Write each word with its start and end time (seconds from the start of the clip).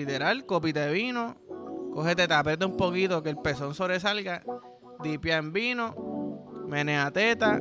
Literal, 0.00 0.46
copita 0.46 0.86
de 0.86 0.92
vino, 0.92 1.34
cógete, 1.92 2.28
tapete 2.28 2.64
un 2.64 2.76
poquito 2.76 3.20
que 3.20 3.30
el 3.30 3.38
pezón 3.38 3.74
sobresalga, 3.74 4.44
dipia 5.02 5.38
en 5.38 5.52
vino, 5.52 6.62
menea 6.68 7.10
teta. 7.10 7.58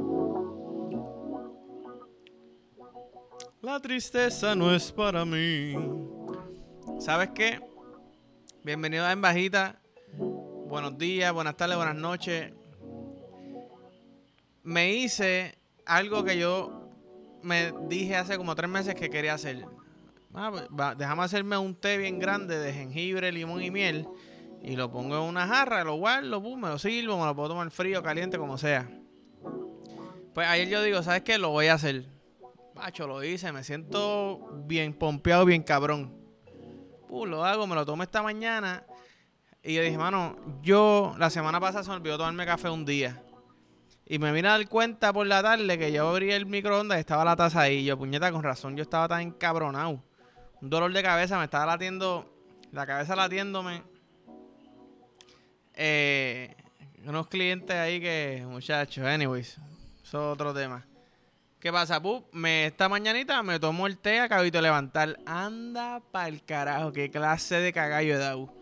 La 3.60 3.80
tristeza 3.80 4.54
no 4.54 4.72
es 4.72 4.92
para 4.92 5.26
mí. 5.26 5.74
¿Sabes 7.00 7.30
qué? 7.34 7.60
Bienvenido 8.64 9.04
a 9.08 9.14
En 9.14 9.22
Bajita. 9.24 9.82
Buenos 10.68 10.96
días, 10.96 11.34
buenas 11.34 11.58
tardes, 11.58 11.76
buenas 11.76 11.96
noches. 11.96 12.54
Me 14.62 14.94
hice 14.94 15.58
algo 15.88 16.24
que 16.24 16.38
yo 16.38 16.88
me 17.42 17.74
dije 17.88 18.16
hace 18.16 18.38
como 18.38 18.54
tres 18.54 18.70
meses 18.70 18.94
que 18.94 19.10
quería 19.10 19.34
hacer. 19.34 19.66
Ah, 20.40 20.52
pues, 20.52 20.98
déjame 21.00 21.24
hacerme 21.24 21.58
un 21.58 21.74
té 21.74 21.98
bien 21.98 22.20
grande 22.20 22.60
de 22.60 22.72
jengibre, 22.72 23.32
limón 23.32 23.64
y 23.64 23.72
miel. 23.72 24.08
Y 24.62 24.76
lo 24.76 24.92
pongo 24.92 25.16
en 25.18 25.24
una 25.24 25.48
jarra, 25.48 25.84
lo 25.84 25.96
guardo, 25.96 26.40
me 26.40 26.70
lo 26.70 26.78
sirvo, 26.78 27.18
me 27.18 27.26
lo 27.26 27.36
puedo 27.36 27.50
tomar 27.50 27.72
frío, 27.72 28.04
caliente, 28.04 28.38
como 28.38 28.56
sea. 28.56 28.88
Pues 30.36 30.48
ayer 30.48 30.70
yo 30.70 30.84
digo, 30.84 31.02
¿sabes 31.02 31.24
qué? 31.24 31.40
Lo 31.40 31.50
voy 31.50 31.68
a 31.68 31.74
hacer. 31.74 32.06
Pacho, 32.76 33.08
lo 33.08 33.24
hice, 33.24 33.52
me 33.52 33.64
siento 33.64 34.48
bien 34.68 34.94
pompeado, 34.94 35.44
bien 35.44 35.64
cabrón. 35.64 36.16
Uh, 37.10 37.26
lo 37.26 37.44
hago, 37.44 37.66
me 37.66 37.74
lo 37.74 37.84
tomo 37.84 38.04
esta 38.04 38.22
mañana. 38.22 38.86
Y 39.64 39.74
yo 39.74 39.82
dije, 39.82 39.98
mano, 39.98 40.36
yo 40.62 41.16
la 41.18 41.32
semana 41.32 41.60
pasada 41.60 41.84
se 41.84 41.90
me 41.90 41.96
olvidó 41.96 42.20
tomarme 42.20 42.46
café 42.46 42.70
un 42.70 42.86
día. 42.86 43.24
Y 44.06 44.20
me 44.20 44.32
vine 44.32 44.50
a 44.50 44.52
dar 44.52 44.70
cuenta 44.70 45.12
por 45.12 45.26
la 45.26 45.42
tarde 45.42 45.80
que 45.80 45.92
yo 45.92 46.08
abrí 46.08 46.32
el 46.32 46.46
microondas 46.46 47.00
y 47.00 47.00
estaba 47.00 47.26
la 47.26 47.36
taza 47.36 47.62
ahí. 47.62 47.78
Y 47.78 47.86
yo, 47.86 47.98
puñeta, 47.98 48.32
con 48.32 48.44
razón, 48.44 48.78
yo 48.78 48.84
estaba 48.84 49.08
tan 49.08 49.22
encabronado 49.22 50.07
un 50.62 50.70
dolor 50.70 50.92
de 50.92 51.04
cabeza, 51.04 51.38
me 51.38 51.46
estaba 51.46 51.66
latiendo, 51.66 52.32
la 52.72 52.86
cabeza 52.86 53.16
latiéndome. 53.16 53.84
Eh, 55.74 56.56
unos 57.06 57.28
clientes 57.28 57.76
ahí 57.76 58.00
que, 58.00 58.44
muchachos, 58.48 59.06
anyways, 59.06 59.58
eso 60.04 60.32
es 60.32 60.34
otro 60.34 60.54
tema. 60.54 60.86
¿Qué 61.60 61.72
pasa, 61.72 62.02
pup? 62.02 62.26
Me, 62.34 62.68
esta 62.68 62.88
mañanita 62.88 63.42
me 63.44 63.60
tomo 63.60 63.88
el 63.88 63.98
té, 63.98 64.20
acabito 64.20 64.60
de 64.60 64.62
levantar. 64.64 65.18
Anda 65.26 66.02
pa'l 66.12 66.44
carajo, 66.44 66.92
qué 66.92 67.10
clase 67.10 67.56
de 67.56 67.74
cagallo 67.74 68.16
he 68.16 68.18
dado. 68.18 68.54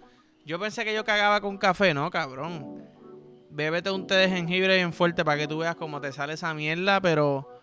Yo 0.46 0.60
pensé 0.60 0.86
que 0.86 0.94
yo 0.94 1.04
cagaba 1.04 1.42
con 1.42 1.58
café, 1.58 1.94
¿no, 1.94 2.10
cabrón? 2.10 2.84
Bébete 3.50 3.90
un 3.92 4.06
té 4.06 4.16
de 4.16 4.30
jengibre 4.30 4.76
bien 4.76 4.94
fuerte 4.94 5.26
para 5.26 5.38
que 5.38 5.48
tú 5.48 5.60
veas 5.60 5.76
cómo 5.76 6.00
te 6.02 6.12
sale 6.12 6.34
esa 6.34 6.54
mierda, 6.54 7.02
pero 7.02 7.55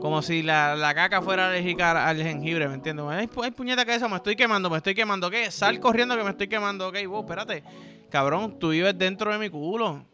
como 0.00 0.22
si 0.22 0.42
la, 0.42 0.74
la 0.76 0.94
caca 0.94 1.20
fuera 1.20 1.48
alérgica 1.48 2.08
al 2.08 2.16
jengibre, 2.16 2.66
¿me 2.68 2.74
entiendes? 2.74 3.06
Ay, 3.08 3.26
puñeta 3.26 3.84
que 3.84 3.94
eso, 3.94 4.08
me 4.08 4.16
estoy 4.16 4.34
quemando, 4.34 4.70
me 4.70 4.78
estoy 4.78 4.94
quemando. 4.94 5.30
¿Qué? 5.30 5.50
Sal 5.50 5.78
corriendo 5.78 6.16
que 6.16 6.24
me 6.24 6.30
estoy 6.30 6.48
quemando. 6.48 6.88
Ok, 6.88 6.96
vos, 7.06 7.24
espérate. 7.24 7.62
Cabrón, 8.08 8.58
tú 8.58 8.70
vives 8.70 8.96
dentro 8.96 9.30
de 9.30 9.38
mi 9.38 9.50
culo. 9.50 10.04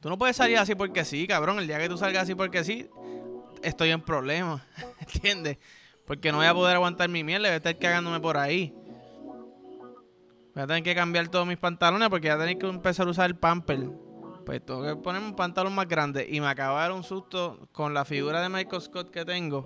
Tú 0.00 0.08
no 0.08 0.16
puedes 0.16 0.34
salir 0.36 0.56
así 0.56 0.74
porque 0.74 1.04
sí, 1.04 1.26
cabrón. 1.26 1.58
El 1.58 1.66
día 1.66 1.78
que 1.78 1.88
tú 1.88 1.98
salgas 1.98 2.22
así 2.22 2.34
porque 2.34 2.64
sí, 2.64 2.88
estoy 3.62 3.90
en 3.90 4.00
problemas. 4.00 4.62
¿Entiendes? 5.00 5.58
Porque 6.06 6.32
no 6.32 6.38
voy 6.38 6.46
a 6.46 6.54
poder 6.54 6.76
aguantar 6.76 7.08
mi 7.08 7.22
miel, 7.22 7.42
voy 7.42 7.50
a 7.50 7.56
estar 7.56 7.78
cagándome 7.78 8.18
por 8.18 8.38
ahí. 8.38 8.74
Voy 10.54 10.62
a 10.62 10.66
tener 10.66 10.82
que 10.82 10.94
cambiar 10.94 11.28
todos 11.28 11.46
mis 11.46 11.58
pantalones 11.58 12.08
porque 12.08 12.28
voy 12.28 12.36
a 12.36 12.40
tener 12.40 12.58
que 12.58 12.66
empezar 12.66 13.06
a 13.06 13.10
usar 13.10 13.26
el 13.30 13.36
pamper. 13.36 13.90
Pues 14.50 14.66
tengo 14.66 14.82
que 14.82 14.96
ponerme 14.96 15.28
un 15.28 15.36
pantalón 15.36 15.72
más 15.76 15.86
grande. 15.86 16.26
Y 16.28 16.40
me 16.40 16.48
acaba 16.48 16.82
de 16.82 16.88
dar 16.88 16.90
un 16.90 17.04
susto 17.04 17.68
con 17.70 17.94
la 17.94 18.04
figura 18.04 18.42
de 18.42 18.48
Michael 18.48 18.82
Scott 18.82 19.12
que 19.12 19.24
tengo. 19.24 19.64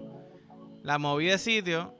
La 0.82 0.98
moví 0.98 1.24
de 1.24 1.38
sitio. 1.38 1.94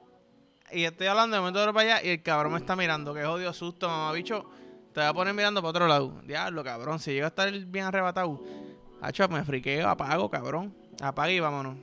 Y 0.70 0.84
estoy 0.84 1.06
hablando 1.06 1.34
de 1.34 1.40
momento 1.40 1.64
de 1.64 1.72
para 1.72 1.96
allá. 1.96 2.06
Y 2.06 2.10
el 2.10 2.22
cabrón 2.22 2.52
me 2.52 2.58
está 2.58 2.76
mirando. 2.76 3.14
Que 3.14 3.24
jodido 3.24 3.54
susto, 3.54 3.88
mamá 3.88 4.12
bicho. 4.12 4.44
Te 4.92 5.00
voy 5.00 5.08
a 5.08 5.14
poner 5.14 5.32
mirando 5.32 5.62
para 5.62 5.70
otro 5.70 5.88
lado. 5.88 6.20
Diablo, 6.26 6.62
cabrón. 6.62 6.98
Si 6.98 7.12
llego 7.12 7.24
a 7.24 7.28
estar 7.28 7.50
bien 7.50 7.86
arrebatado. 7.86 8.44
Hacho, 9.00 9.26
me 9.30 9.42
friqueo, 9.44 9.88
apago, 9.88 10.30
cabrón. 10.30 10.76
Apague 11.00 11.36
y 11.36 11.40
vámonos. 11.40 11.78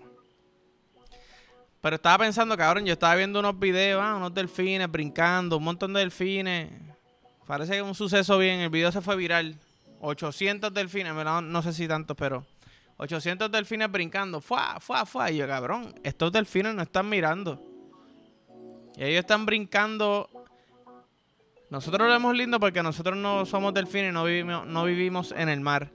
Pero 1.82 1.96
estaba 1.96 2.20
pensando, 2.20 2.56
cabrón, 2.56 2.86
yo 2.86 2.94
estaba 2.94 3.16
viendo 3.16 3.40
unos 3.40 3.58
videos, 3.58 4.00
ah, 4.04 4.18
unos 4.18 4.36
delfines 4.36 4.92
brincando, 4.92 5.58
un 5.58 5.64
montón 5.64 5.94
de 5.94 6.02
delfines. 6.02 6.70
Parece 7.48 7.74
que 7.74 7.82
un 7.82 7.96
suceso 7.96 8.38
bien. 8.38 8.60
El 8.60 8.70
video 8.70 8.92
se 8.92 9.02
fue 9.02 9.16
viral. 9.16 9.58
800 10.02 10.74
delfines, 10.74 11.14
no 11.14 11.62
sé 11.62 11.74
si 11.74 11.88
tantos, 11.88 12.18
pero 12.18 12.46
800 12.98 13.52
delfines 13.52 13.92
brincando. 13.92 14.42
Fua, 14.42 14.80
fua, 14.80 15.06
fua. 15.06 15.32
Y 15.32 15.38
yo, 15.38 15.48
cabrón, 15.48 15.94
estos 16.04 16.32
delfines 16.32 16.74
no 16.74 16.82
están 16.82 17.08
mirando. 17.08 17.62
Y 18.96 19.04
ellos 19.04 19.20
están 19.20 19.46
brincando. 19.46 20.30
Nosotros 21.70 22.08
lo 22.08 22.14
vemos 22.14 22.36
lindo 22.36 22.60
porque 22.60 22.84
nosotros 22.84 23.16
no 23.16 23.46
somos 23.46 23.74
delfines, 23.74 24.12
no 24.12 24.26
vivimos, 24.26 24.66
no 24.66 24.84
vivimos 24.84 25.34
en 25.38 25.50
el 25.50 25.62
mar. 25.62 25.92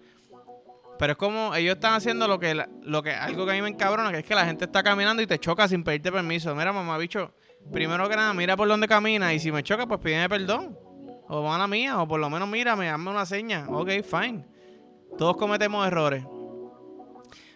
Pero 0.98 1.12
es 1.12 1.18
como 1.18 1.54
ellos 1.54 1.74
están 1.74 1.92
haciendo 1.92 2.26
lo 2.26 2.38
que, 2.38 2.54
lo 2.82 3.02
que 3.02 3.10
algo 3.10 3.44
que 3.44 3.52
a 3.52 3.54
mí 3.54 3.60
me 3.60 3.68
encabrona, 3.68 4.10
que 4.10 4.18
es 4.18 4.24
que 4.24 4.34
la 4.34 4.46
gente 4.46 4.64
está 4.64 4.82
caminando 4.82 5.20
y 5.20 5.26
te 5.26 5.38
choca 5.38 5.68
sin 5.68 5.84
pedirte 5.84 6.10
permiso. 6.10 6.54
Mira, 6.54 6.72
mamá, 6.72 6.96
bicho, 6.96 7.34
primero 7.70 8.08
que 8.08 8.16
nada, 8.16 8.32
mira 8.32 8.56
por 8.56 8.66
dónde 8.66 8.88
camina 8.88 9.34
y 9.34 9.38
si 9.38 9.52
me 9.52 9.62
choca, 9.62 9.86
pues 9.86 10.00
pídeme 10.00 10.28
perdón. 10.28 10.85
O 11.28 11.42
mala 11.42 11.66
mía, 11.66 12.00
o 12.00 12.06
por 12.06 12.20
lo 12.20 12.30
menos 12.30 12.48
mírame, 12.48 12.88
hazme 12.88 13.10
una 13.10 13.26
seña. 13.26 13.66
Ok, 13.68 13.90
fine. 14.02 14.44
Todos 15.18 15.36
cometemos 15.36 15.86
errores. 15.86 16.24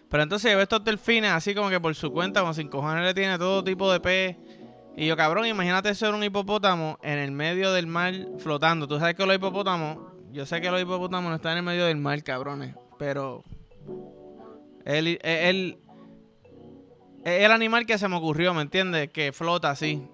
Pero 0.09 0.23
entonces 0.23 0.51
veo 0.51 0.61
estos 0.61 0.83
delfines 0.83 1.31
así 1.31 1.55
como 1.55 1.69
que 1.69 1.79
por 1.79 1.95
su 1.95 2.11
cuenta, 2.11 2.41
como 2.41 2.53
sin 2.53 2.67
cojones 2.67 3.05
le 3.05 3.13
tiene 3.13 3.37
todo 3.37 3.63
tipo 3.63 3.91
de 3.91 4.01
pez. 4.01 4.35
Y 4.97 5.07
yo, 5.07 5.15
cabrón, 5.15 5.45
imagínate 5.45 5.95
ser 5.95 6.13
un 6.13 6.21
hipopótamo 6.21 6.99
en 7.01 7.17
el 7.17 7.31
medio 7.31 7.71
del 7.71 7.87
mar 7.87 8.13
flotando. 8.39 8.89
Tú 8.89 8.99
sabes 8.99 9.15
que 9.15 9.25
los 9.25 9.33
hipopótamos, 9.33 9.99
yo 10.33 10.45
sé 10.45 10.59
que 10.59 10.69
los 10.69 10.81
hipopótamos 10.81 11.29
no 11.29 11.35
están 11.35 11.53
en 11.53 11.59
el 11.59 11.63
medio 11.63 11.85
del 11.85 11.95
mar, 11.95 12.21
cabrones. 12.23 12.75
Pero 12.99 13.45
él, 14.83 15.17
él, 15.23 15.79
el 17.23 17.51
animal 17.51 17.85
que 17.85 17.97
se 17.97 18.09
me 18.09 18.17
ocurrió, 18.17 18.53
¿me 18.53 18.63
entiendes? 18.63 19.09
Que 19.11 19.31
flota 19.31 19.69
así. 19.69 20.05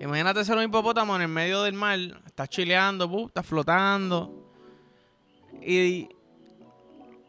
Imagínate 0.00 0.42
ser 0.46 0.56
un 0.56 0.64
hipopótamo 0.64 1.14
en 1.14 1.22
el 1.22 1.28
medio 1.28 1.62
del 1.62 1.74
mar, 1.74 1.98
estás 2.24 2.48
chileando, 2.48 3.04
está 3.04 3.26
estás 3.26 3.46
flotando. 3.46 4.50
Y 5.60 6.08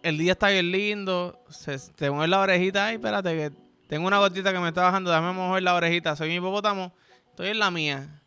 el 0.01 0.17
día 0.17 0.31
está 0.31 0.47
bien 0.47 0.71
lindo, 0.71 1.43
se, 1.49 1.77
te 1.77 2.09
mueve 2.09 2.29
la 2.29 2.39
orejita, 2.39 2.85
ay, 2.85 2.95
espérate 2.95 3.35
que 3.35 3.51
tengo 3.87 4.07
una 4.07 4.19
gotita 4.19 4.53
que 4.53 4.59
me 4.59 4.69
está 4.69 4.83
bajando, 4.83 5.11
déjame 5.11 5.33
mover 5.33 5.61
la 5.63 5.75
orejita, 5.75 6.15
soy 6.15 6.29
un 6.29 6.35
hipopótamo, 6.35 6.93
estoy 7.27 7.49
en 7.49 7.59
la 7.59 7.71
mía. 7.71 8.21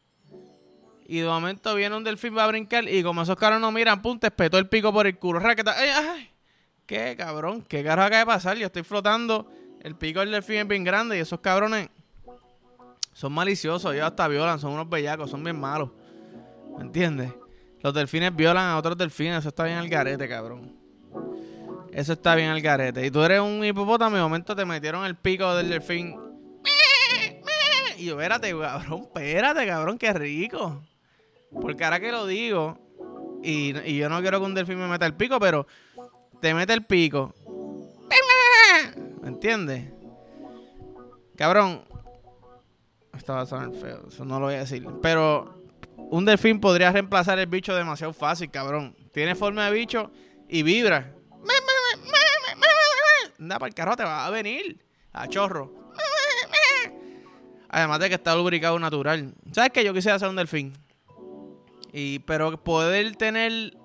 Y 1.07 1.21
de 1.21 1.27
momento 1.27 1.75
viene 1.75 1.97
un 1.97 2.05
delfín 2.05 2.37
va 2.37 2.45
a 2.45 2.49
brincar 2.49 2.87
y 2.87 3.03
como 3.03 3.23
esos 3.23 3.37
caros 3.37 3.63
no 3.63 3.73
miran, 3.73 4.03
pum, 4.03 4.19
te 4.19 4.27
espetó 4.27 4.59
el 4.59 4.69
pico 4.69 4.93
por 4.93 5.07
el 5.07 5.19
culo. 5.19 5.41
Raqueta, 5.41 5.75
ay, 5.75 5.89
ay, 5.89 6.31
qué 6.85 7.15
cabrón, 7.17 7.63
qué 7.63 7.83
carajo 7.83 8.09
acaba 8.09 8.21
de 8.21 8.27
pasar, 8.27 8.59
yo 8.59 8.67
estoy 8.67 8.83
flotando, 8.83 9.51
el 9.81 9.97
pico 9.97 10.21
del 10.21 10.33
delfín 10.33 10.57
es 10.57 10.69
bien 10.69 10.85
grande 10.85 11.17
y 11.17 11.21
esos 11.21 11.41
cabrones 11.41 11.89
son 13.15 13.33
maliciosos, 13.33 13.95
ellos 13.95 14.07
hasta 14.07 14.29
violan, 14.29 14.59
son 14.59 14.73
unos 14.73 14.91
bellacos, 14.91 15.31
son 15.31 15.43
bien 15.43 15.59
malos. 15.59 15.91
¿Me 16.77 16.83
entiendes? 16.83 17.33
Los 17.81 17.95
delfines 17.95 18.35
violan 18.35 18.71
a 18.71 18.77
otros 18.77 18.99
delfines, 18.99 19.39
eso 19.39 19.49
está 19.49 19.65
bien 19.65 19.79
al 19.79 19.89
garete, 19.89 20.29
cabrón. 20.29 20.77
Eso 21.93 22.15
está 22.15 22.35
bien 22.35 22.51
al 22.51 22.61
garete. 22.61 23.07
Y 23.07 23.11
tú 23.11 23.23
eres 23.23 23.41
un 23.41 23.65
hipopótamo 23.65 24.17
y 24.17 24.19
de 24.19 24.23
momento 24.25 24.57
te 24.57 24.65
metieron 24.65 25.05
el 25.07 25.15
pico 25.15 25.55
del 25.55 25.69
delfín. 25.69 26.19
Y 27.97 28.07
yo, 28.07 28.15
espérate, 28.15 28.51
cabrón, 28.59 29.03
espérate, 29.03 29.67
cabrón, 29.67 29.97
qué 29.97 30.13
rico. 30.13 30.83
Porque 31.61 31.85
ahora 31.85 32.01
que 32.01 32.11
lo 32.11 32.27
digo, 32.27 32.77
y, 33.45 33.79
y 33.89 33.97
yo 33.97 34.09
no 34.09 34.21
quiero 34.23 34.41
que 34.41 34.47
un 34.47 34.55
delfín 34.55 34.79
me 34.79 34.89
meta 34.89 35.07
el 35.07 35.15
pico, 35.15 35.39
pero 35.39 35.69
te 36.41 36.53
mete 36.53 36.73
el 36.73 36.85
pico. 36.85 37.33
¿Me 39.23 39.29
entiendes? 39.29 39.93
Cabrón, 41.37 41.85
estaba 43.17 43.45
va 43.45 43.73
feo, 43.73 44.09
eso 44.09 44.25
no 44.25 44.39
lo 44.39 44.47
voy 44.47 44.55
a 44.55 44.61
decir. 44.61 44.87
Pero 45.03 45.63
un 45.97 46.25
delfín 46.25 46.61
podría 46.61 46.93
reemplazar 46.93 47.39
el 47.39 47.47
bicho 47.47 47.75
demasiado 47.75 48.13
fácil, 48.13 48.51
cabrón. 48.51 48.97
Tiene 49.13 49.35
forma 49.35 49.67
de 49.67 49.73
bicho 49.73 50.11
y 50.49 50.63
vibra. 50.63 51.13
Anda, 53.39 53.59
para 53.59 53.69
el 53.69 53.75
carro 53.75 53.97
te 53.97 54.05
va 54.05 54.27
a 54.27 54.31
venir. 54.31 54.85
A 55.13 55.29
chorro. 55.29 55.73
Además 57.69 58.01
de 58.01 58.09
que 58.09 58.15
está 58.15 58.35
lubricado 58.35 58.79
natural. 58.79 59.35
¿Sabes 59.53 59.71
qué? 59.73 59.85
Yo 59.85 59.93
quisiera 59.93 60.19
ser 60.19 60.29
un 60.29 60.37
delfín. 60.37 60.73
Y, 61.93 62.21
pero 62.21 62.63
poder 62.63 63.15
tener 63.17 63.77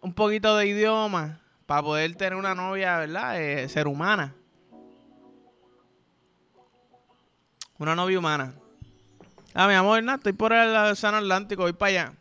un 0.00 0.14
poquito 0.14 0.56
de 0.56 0.66
idioma 0.66 1.40
para 1.66 1.82
poder 1.82 2.14
tener 2.16 2.34
una 2.34 2.54
novia, 2.54 2.98
¿verdad? 2.98 3.40
Eh, 3.40 3.68
ser 3.68 3.86
humana. 3.86 4.34
Una 7.78 7.94
novia 7.94 8.18
humana. 8.18 8.54
Ah, 9.54 9.68
mi 9.68 9.74
amor, 9.74 10.02
estoy 10.02 10.32
por 10.32 10.52
el 10.52 10.74
Océano 10.76 11.18
Atlántico, 11.18 11.62
voy 11.62 11.72
para 11.72 11.88
allá. 11.90 12.12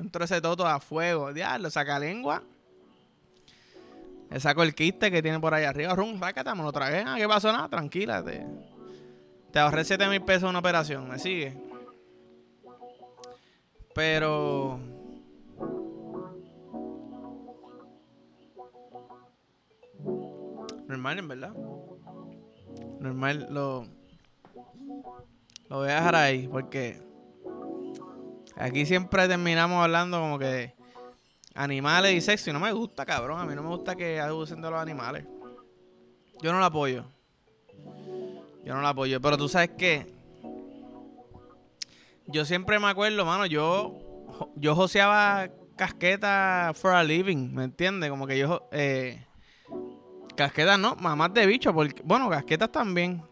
Entró 0.00 0.24
ese 0.24 0.40
toto 0.40 0.66
a 0.66 0.80
fuego. 0.80 1.32
Diablo, 1.32 1.70
saca 1.70 1.98
lengua. 1.98 2.42
Le 4.28 4.40
saco 4.40 4.62
el 4.62 4.74
quiste 4.74 5.10
que 5.10 5.22
tiene 5.22 5.40
por 5.40 5.54
ahí 5.54 5.64
arriba. 5.64 5.94
Rum, 5.94 6.20
rácata, 6.20 6.54
me 6.54 6.62
lo 6.62 6.72
tragué. 6.72 7.04
Ah, 7.06 7.16
¿qué 7.16 7.26
pasó? 7.28 7.52
Nada, 7.52 7.68
tranquila. 7.68 8.24
Te 9.52 9.58
ahorré 9.58 9.84
7 9.84 10.08
mil 10.08 10.22
pesos 10.22 10.48
una 10.48 10.58
operación, 10.58 11.08
¿me 11.08 11.18
sigue? 11.18 11.56
Pero... 13.94 14.80
Normal, 20.86 21.18
en 21.18 21.28
verdad. 21.28 21.52
Normal, 22.98 23.46
lo... 23.50 23.99
Lo 25.68 25.78
voy 25.78 25.88
a 25.88 25.96
dejar 25.96 26.14
ahí, 26.16 26.48
porque... 26.48 27.02
Aquí 28.56 28.84
siempre 28.84 29.26
terminamos 29.26 29.82
hablando 29.82 30.18
como 30.18 30.38
que 30.38 30.74
animales 31.54 32.14
y 32.14 32.20
sexo 32.20 32.50
y 32.50 32.52
no 32.52 32.60
me 32.60 32.72
gusta, 32.72 33.06
cabrón. 33.06 33.40
A 33.40 33.46
mí 33.46 33.54
no 33.54 33.62
me 33.62 33.68
gusta 33.68 33.96
que 33.96 34.20
abusen 34.20 34.60
de 34.60 34.70
los 34.70 34.80
animales. 34.80 35.26
Yo 36.42 36.52
no 36.52 36.58
lo 36.58 36.64
apoyo. 36.64 37.04
Yo 38.64 38.74
no 38.74 38.82
lo 38.82 38.88
apoyo. 38.88 39.20
Pero 39.20 39.38
tú 39.38 39.48
sabes 39.48 39.70
qué. 39.78 40.12
Yo 42.26 42.44
siempre 42.44 42.78
me 42.78 42.88
acuerdo, 42.88 43.24
mano, 43.24 43.46
yo, 43.46 43.98
yo 44.56 44.74
joseaba 44.74 45.48
casquetas 45.76 46.76
for 46.76 46.92
a 46.92 47.02
living, 47.02 47.52
¿me 47.52 47.64
entiendes? 47.64 48.10
Como 48.10 48.26
que 48.26 48.38
yo... 48.38 48.68
Eh, 48.72 49.24
casquetas 50.36 50.78
no, 50.78 50.96
mamás 50.96 51.34
de 51.34 51.46
bicho, 51.46 51.74
porque, 51.74 52.02
bueno, 52.04 52.28
casquetas 52.30 52.70
también. 52.70 53.22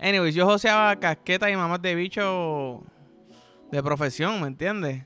Anyways, 0.00 0.34
yo 0.34 0.46
joseaba 0.46 0.96
casquetas 0.96 1.50
y 1.50 1.56
mamás 1.56 1.82
de 1.82 1.94
bicho 1.94 2.82
de 3.70 3.82
profesión, 3.82 4.40
¿me 4.40 4.46
entiendes? 4.46 5.04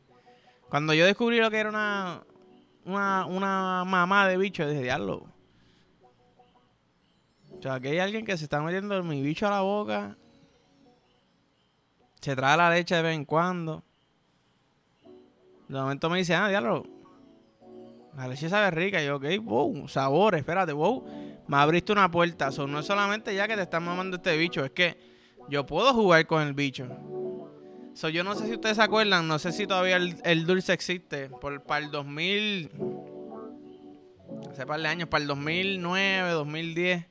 Cuando 0.69 0.95
yo 0.95 1.05
descubrí 1.05 1.41
lo 1.41 1.51
que 1.51 1.59
era 1.59 1.69
una, 1.69 2.23
una, 2.85 3.27
una 3.27 3.85
mamá 3.85 4.29
de 4.29 4.37
bicho, 4.37 4.69
dije, 4.69 4.83
diablo. 4.83 5.27
O 7.59 7.63
sea, 7.63 7.75
aquí 7.75 7.89
hay 7.89 7.99
alguien 7.99 8.25
que 8.25 8.37
se 8.37 8.45
está 8.45 8.61
metiendo 8.61 9.03
mi 9.03 9.21
bicho 9.21 9.49
a 9.49 9.51
la 9.51 9.61
boca. 9.63 10.17
Se 12.21 12.37
trae 12.37 12.57
la 12.57 12.71
leche 12.71 12.95
de 12.95 13.03
vez 13.03 13.17
en 13.17 13.25
cuando. 13.25 13.83
De 15.69 15.81
momento 15.81 16.09
me 16.09 16.19
dice, 16.19 16.37
ah, 16.37 16.49
diablo. 16.49 16.85
La 18.17 18.29
leche 18.29 18.49
sabe 18.49 18.71
rica. 18.71 19.03
Y 19.03 19.07
yo, 19.07 19.17
ok, 19.17 19.25
wow, 19.43 19.89
sabor, 19.89 20.37
espérate, 20.37 20.73
wow. 20.73 21.05
Me 21.47 21.57
abriste 21.57 21.93
una 21.93 22.11
puerta. 22.11 22.51
So, 22.51 22.67
no 22.67 22.81
es 22.81 22.87
solamente 22.87 23.35
ya 23.35 23.47
que 23.47 23.57
te 23.57 23.63
están 23.63 23.85
mamando 23.85 24.17
este 24.17 24.37
bicho, 24.37 24.65
es 24.65 24.71
que 24.71 24.97
yo 25.49 25.67
puedo 25.67 25.93
jugar 25.93 26.27
con 26.27 26.43
el 26.43 26.55
bicho. 26.55 26.89
So, 27.95 28.09
yo 28.09 28.25
no 28.25 28.35
sé 28.35 28.47
si 28.47 28.55
ustedes 28.55 28.77
se 28.77 28.83
acuerdan, 28.83 29.29
no 29.29 29.39
sé 29.39 29.53
si 29.53 29.67
todavía 29.67 29.97
el, 29.97 30.47
dulce 30.47 30.73
existe. 30.73 31.29
Por, 31.29 31.63
para 31.63 31.85
el 31.85 31.91
2000. 31.91 32.71
Hace 34.51 34.67
par 34.67 34.81
de 34.81 34.89
años, 34.89 35.09
para 35.09 35.23
el 35.23 35.29
2009, 35.29 36.31
2010, 36.31 37.07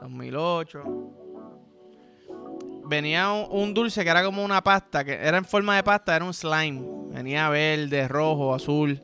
2008. 0.00 0.84
Venía 2.86 3.30
un, 3.32 3.72
dulce 3.72 4.04
que 4.04 4.10
era 4.10 4.22
como 4.22 4.44
una 4.44 4.62
pasta, 4.62 5.04
que 5.04 5.12
era 5.14 5.38
en 5.38 5.44
forma 5.44 5.76
de 5.76 5.82
pasta, 5.82 6.14
era 6.14 6.24
un 6.24 6.34
slime. 6.34 6.82
Venía 7.12 7.48
verde, 7.48 8.06
rojo, 8.08 8.54
azul. 8.54 9.00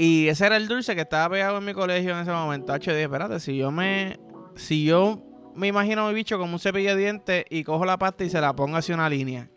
Y 0.00 0.28
ese 0.28 0.46
era 0.46 0.56
el 0.56 0.66
dulce 0.66 0.94
que 0.94 1.02
estaba 1.02 1.28
pegado 1.34 1.58
en 1.58 1.64
mi 1.64 1.74
colegio 1.74 2.12
en 2.12 2.20
ese 2.20 2.30
momento. 2.30 2.72
H, 2.72 2.90
dije, 2.90 3.04
espérate, 3.04 3.38
si 3.40 3.56
yo 3.56 3.70
me. 3.70 4.18
Si 4.56 4.84
yo 4.84 5.22
me 5.54 5.66
imagino 5.66 6.06
a 6.06 6.08
mi 6.08 6.14
bicho 6.14 6.38
como 6.38 6.54
un 6.54 6.58
cepillo 6.58 6.96
de 6.96 7.02
dientes 7.02 7.44
y 7.50 7.64
cojo 7.64 7.84
la 7.84 7.98
pasta 7.98 8.24
y 8.24 8.30
se 8.30 8.40
la 8.40 8.54
pongo 8.54 8.76
hacia 8.76 8.94
una 8.94 9.08
línea 9.08 9.48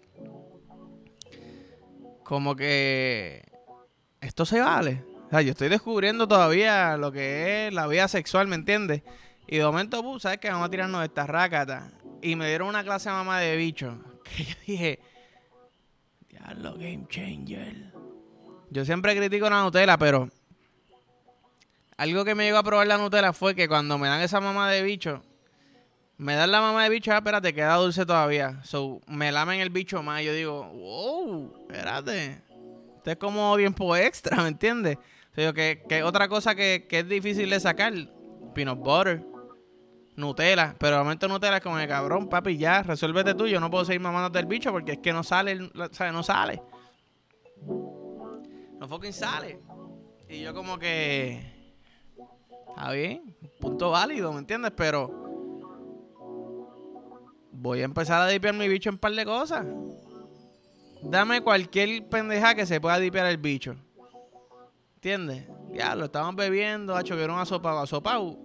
como 2.24 2.56
que 2.56 3.44
esto 4.22 4.46
se 4.46 4.60
vale. 4.60 5.04
O 5.28 5.30
sea, 5.30 5.42
yo 5.42 5.52
estoy 5.52 5.70
descubriendo 5.70 6.28
todavía 6.28 6.98
lo 6.98 7.12
que 7.12 7.68
es 7.68 7.74
la 7.74 7.88
vida 7.88 8.08
sexual, 8.08 8.48
¿me 8.48 8.56
entiendes? 8.56 9.04
Y 9.48 9.58
de 9.58 9.64
momento, 9.64 10.02
uh, 10.02 10.20
¿sabes 10.20 10.40
qué? 10.40 10.50
Vamos 10.50 10.68
a 10.68 10.72
tirarnos 10.72 11.02
de 11.02 11.08
esta 11.08 11.28
rácata. 11.28 11.92
Y 12.22 12.36
me 12.36 12.48
dieron 12.48 12.70
una 12.70 12.84
clase 12.84 13.10
mamá 13.10 13.40
de 13.40 13.56
bicho. 13.56 14.00
Que 14.24 14.46
yo 14.46 14.56
dije, 14.66 15.00
diablo, 16.30 16.74
game 16.74 17.06
changer. 17.08 17.93
Yo 18.74 18.84
siempre 18.86 19.16
critico 19.16 19.48
la 19.52 19.62
Nutella, 19.62 20.00
pero 20.00 20.30
algo 21.96 22.26
que 22.26 22.34
me 22.34 22.44
llegó 22.44 22.58
a 22.58 22.64
probar 22.64 22.88
la 22.88 22.98
Nutella 22.98 23.32
fue 23.32 23.54
que 23.54 23.68
cuando 23.68 24.00
me 24.00 24.08
dan 24.08 24.22
esa 24.22 24.42
mamá 24.42 24.72
de 24.72 24.82
bicho, 24.82 25.22
me 26.18 26.34
dan 26.34 26.52
la 26.52 26.60
mamá 26.60 26.84
de 26.84 26.90
bicho, 26.90 27.12
ah, 27.12 27.18
espérate, 27.18 27.54
queda 27.54 27.76
dulce 27.76 28.04
todavía. 28.04 28.60
So, 28.64 29.00
me 29.06 29.32
lamen 29.32 29.60
el 29.60 29.70
bicho 29.70 30.02
más. 30.02 30.22
Y 30.22 30.26
yo 30.26 30.34
digo, 30.34 30.64
wow, 30.64 31.54
espérate. 31.62 32.42
Esto 32.98 33.12
es 33.12 33.18
como 33.18 33.56
tiempo 33.58 33.96
extra, 33.96 34.38
¿me 34.42 34.48
entiendes? 34.48 34.98
O 34.98 35.36
sea, 35.36 35.54
que, 35.54 35.84
que 35.88 36.02
otra 36.02 36.28
cosa 36.28 36.56
que, 36.56 36.88
que, 36.90 37.00
es 37.00 37.08
difícil 37.08 37.52
de 37.52 37.60
sacar, 37.60 37.94
peanut 38.56 38.80
butter, 38.80 39.24
Nutella. 40.16 40.76
Pero 40.80 40.98
al 40.98 41.04
momento 41.04 41.28
Nutella 41.28 41.58
es 41.58 41.64
como 41.64 41.78
de 41.78 41.88
cabrón, 41.88 42.28
papi, 42.28 42.58
ya, 42.58 42.82
resuélvete 42.82 43.36
tú. 43.36 43.46
Yo 43.46 43.60
no 43.60 43.70
puedo 43.70 43.86
seguir 43.86 44.02
mamándote 44.02 44.40
el 44.40 44.48
bicho 44.48 44.72
porque 44.72 44.94
es 44.94 44.98
que 44.98 45.14
no 45.14 45.24
sale, 45.24 45.70
¿sabes? 45.92 46.12
No 46.12 46.24
sale. 46.24 46.60
No 48.84 48.90
fucking 48.90 49.14
sale. 49.14 49.62
Y 50.28 50.42
yo 50.42 50.54
como 50.54 50.78
que... 50.78 51.42
Está 52.68 52.92
bien, 52.92 53.34
punto 53.62 53.92
válido, 53.92 54.34
¿me 54.34 54.40
entiendes? 54.40 54.74
Pero 54.76 55.10
voy 57.50 57.80
a 57.80 57.86
empezar 57.86 58.22
a 58.22 58.28
dipear 58.28 58.54
mi 58.54 58.68
bicho 58.68 58.90
en 58.90 58.96
un 58.96 59.00
par 59.00 59.14
de 59.14 59.24
cosas. 59.24 59.66
Dame 61.02 61.40
cualquier 61.40 62.10
pendeja 62.10 62.56
que 62.56 62.66
se 62.66 62.82
pueda 62.82 63.00
dipear 63.00 63.28
el 63.28 63.38
bicho. 63.38 63.74
¿Entiendes? 64.96 65.48
Ya, 65.72 65.96
lo 65.96 66.04
estaban 66.04 66.36
bebiendo, 66.36 67.00
hecho 67.00 67.16
que 67.16 67.24
era 67.24 67.32
un 67.32 67.40
asopado. 67.40 68.38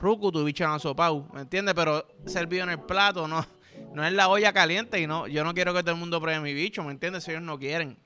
Ruku, 0.00 0.32
tu 0.32 0.42
bicho 0.42 0.64
es 0.64 0.84
un 0.84 1.28
¿me 1.32 1.42
entiendes? 1.42 1.76
Pero 1.76 2.04
servido 2.26 2.64
en 2.64 2.70
el 2.70 2.80
plato, 2.80 3.28
no, 3.28 3.46
no 3.94 4.04
es 4.04 4.12
la 4.12 4.28
olla 4.30 4.52
caliente 4.52 5.00
y 5.00 5.06
no, 5.06 5.28
yo 5.28 5.44
no 5.44 5.54
quiero 5.54 5.72
que 5.72 5.84
todo 5.84 5.92
el 5.92 6.00
mundo 6.00 6.20
pruebe 6.20 6.40
mi 6.40 6.54
bicho, 6.54 6.82
¿me 6.82 6.90
entiendes? 6.90 7.22
Si 7.22 7.30
ellos 7.30 7.44
no 7.44 7.56
quieren. 7.56 7.96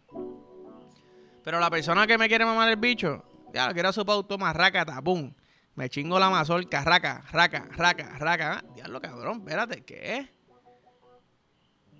Pero 1.45 1.61
la 1.61 1.69
persona 1.69 2.07
que 2.07 2.17
me 2.17 2.27
quiere 2.27 2.47
mamar 2.47 2.71
el 2.71 2.77
bicho, 2.77 3.23
ya, 3.53 3.73
que 3.75 3.81
era 3.81 3.91
asopado, 3.91 4.25
toma, 4.25 4.53
raca, 4.55 4.85
pum. 5.03 5.33
Me 5.75 5.91
chingo 5.91 6.19
la 6.19 6.31
mazorca, 6.31 6.83
raca, 6.83 7.23
raca, 7.31 7.69
raca, 7.77 8.19
raca. 8.19 8.59
Ah, 8.59 8.75
diablo, 8.75 9.01
cabrón, 9.01 9.39
espérate, 9.39 9.85
¿qué? 9.85 10.31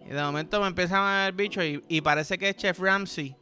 Y 0.01 0.09
de 0.09 0.23
momento 0.23 0.61
me 0.61 0.69
empieza 0.69 0.97
a 0.99 1.19
ver 1.19 1.31
el 1.31 1.37
bicho 1.37 1.61
y, 1.63 2.01
parece 2.01 2.39
que 2.39 2.51
es 2.51 2.57
Chef 2.57 2.79
Ramsey, 2.79 3.37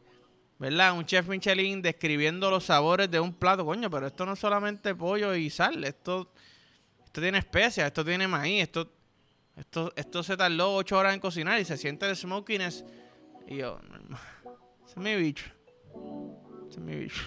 ¿verdad? 0.59 0.97
Un 0.97 1.05
chef 1.05 1.27
Michelin 1.27 1.81
describiendo 1.81 2.49
los 2.49 2.65
sabores 2.65 3.09
de 3.09 3.19
un 3.19 3.33
plato, 3.33 3.65
coño, 3.65 3.89
pero 3.89 4.07
esto 4.07 4.25
no 4.25 4.33
es 4.33 4.39
solamente 4.39 4.95
pollo 4.95 5.35
y 5.35 5.49
sal, 5.49 5.83
esto, 5.83 6.31
esto 7.05 7.21
tiene 7.21 7.37
especias, 7.37 7.87
esto 7.87 8.03
tiene 8.03 8.27
maíz, 8.27 8.63
esto, 8.63 8.91
esto, 9.55 9.93
esto 9.95 10.23
se 10.23 10.35
tardó 10.35 10.75
ocho 10.75 10.97
horas 10.97 11.13
en 11.13 11.19
cocinar 11.19 11.59
y 11.59 11.65
se 11.65 11.77
siente 11.77 12.09
el 12.09 12.15
smokiness. 12.15 12.83
Y 13.47 13.57
yo, 13.57 13.79
ese 14.85 14.91
es 14.91 14.97
mi 14.97 15.15
bicho. 15.15 15.45
Mi 16.79 16.95
bicho. 16.95 17.23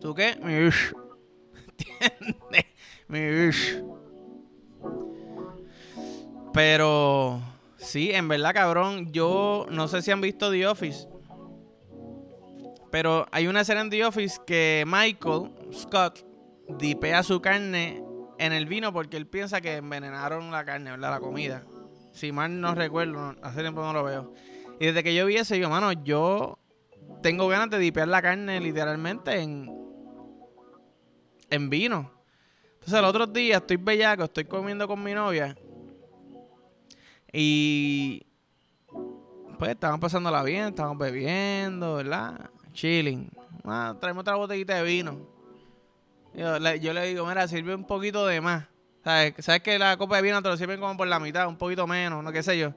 ¿Tú 0.00 0.14
qué? 0.14 0.36
Mi 0.42 0.64
bicho. 0.64 0.96
¿Entiendes? 2.00 2.64
Mi 3.08 3.26
bicho. 3.28 4.00
Pero 6.52 7.40
Sí, 7.84 8.10
en 8.12 8.28
verdad, 8.28 8.54
cabrón. 8.54 9.12
Yo 9.12 9.66
no 9.70 9.88
sé 9.88 10.00
si 10.00 10.10
han 10.10 10.20
visto 10.20 10.50
The 10.50 10.66
Office. 10.66 11.06
Pero 12.90 13.26
hay 13.30 13.46
una 13.46 13.60
escena 13.60 13.82
en 13.82 13.90
The 13.90 14.06
Office 14.06 14.40
que 14.46 14.84
Michael 14.86 15.50
Scott 15.72 16.24
dipea 16.78 17.22
su 17.22 17.40
carne 17.40 18.02
en 18.38 18.52
el 18.52 18.66
vino 18.66 18.92
porque 18.92 19.16
él 19.18 19.26
piensa 19.26 19.60
que 19.60 19.76
envenenaron 19.76 20.50
la 20.50 20.64
carne, 20.64 20.92
¿verdad? 20.92 21.10
La 21.10 21.20
comida. 21.20 21.62
Si 22.12 22.32
mal 22.32 22.58
no 22.60 22.74
recuerdo, 22.74 23.34
hace 23.42 23.60
tiempo 23.60 23.82
no 23.82 23.92
lo 23.92 24.04
veo. 24.04 24.32
Y 24.80 24.86
desde 24.86 25.02
que 25.02 25.14
yo 25.14 25.26
vi 25.26 25.36
ese, 25.36 25.58
yo, 25.58 25.68
mano, 25.68 25.92
yo 25.92 26.58
tengo 27.22 27.48
ganas 27.48 27.70
de 27.70 27.78
dipear 27.78 28.08
la 28.08 28.22
carne 28.22 28.60
literalmente 28.60 29.40
en, 29.40 29.70
en 31.50 31.70
vino. 31.70 32.10
Entonces, 32.74 32.98
el 32.98 33.04
otro 33.04 33.26
día 33.26 33.56
estoy 33.56 33.76
bellaco, 33.76 34.24
estoy 34.24 34.44
comiendo 34.44 34.86
con 34.86 35.02
mi 35.02 35.14
novia 35.14 35.56
y 37.36 38.24
pues 39.58 39.72
estaban 39.72 39.98
pasándola 39.98 40.44
bien, 40.44 40.66
estaban 40.66 40.96
bebiendo, 40.96 41.96
¿verdad? 41.96 42.50
Chilling. 42.72 43.28
Ah, 43.64 43.96
traemos 44.00 44.20
otra 44.20 44.36
botellita 44.36 44.76
de 44.76 44.84
vino. 44.84 45.28
Yo 46.32 46.58
le, 46.60 46.78
digo, 46.78 47.26
mira, 47.26 47.48
sirve 47.48 47.74
un 47.74 47.84
poquito 47.84 48.24
de 48.26 48.40
más. 48.40 48.66
¿Sabes? 49.02 49.34
¿Sabes 49.40 49.62
que 49.62 49.78
la 49.78 49.96
copa 49.96 50.16
de 50.16 50.22
vino 50.22 50.40
te 50.42 50.48
lo 50.48 50.56
sirven 50.56 50.78
como 50.78 50.96
por 50.96 51.08
la 51.08 51.18
mitad, 51.18 51.48
un 51.48 51.56
poquito 51.56 51.86
menos, 51.88 52.22
no 52.22 52.30
qué 52.30 52.42
sé 52.42 52.56
yo? 52.56 52.72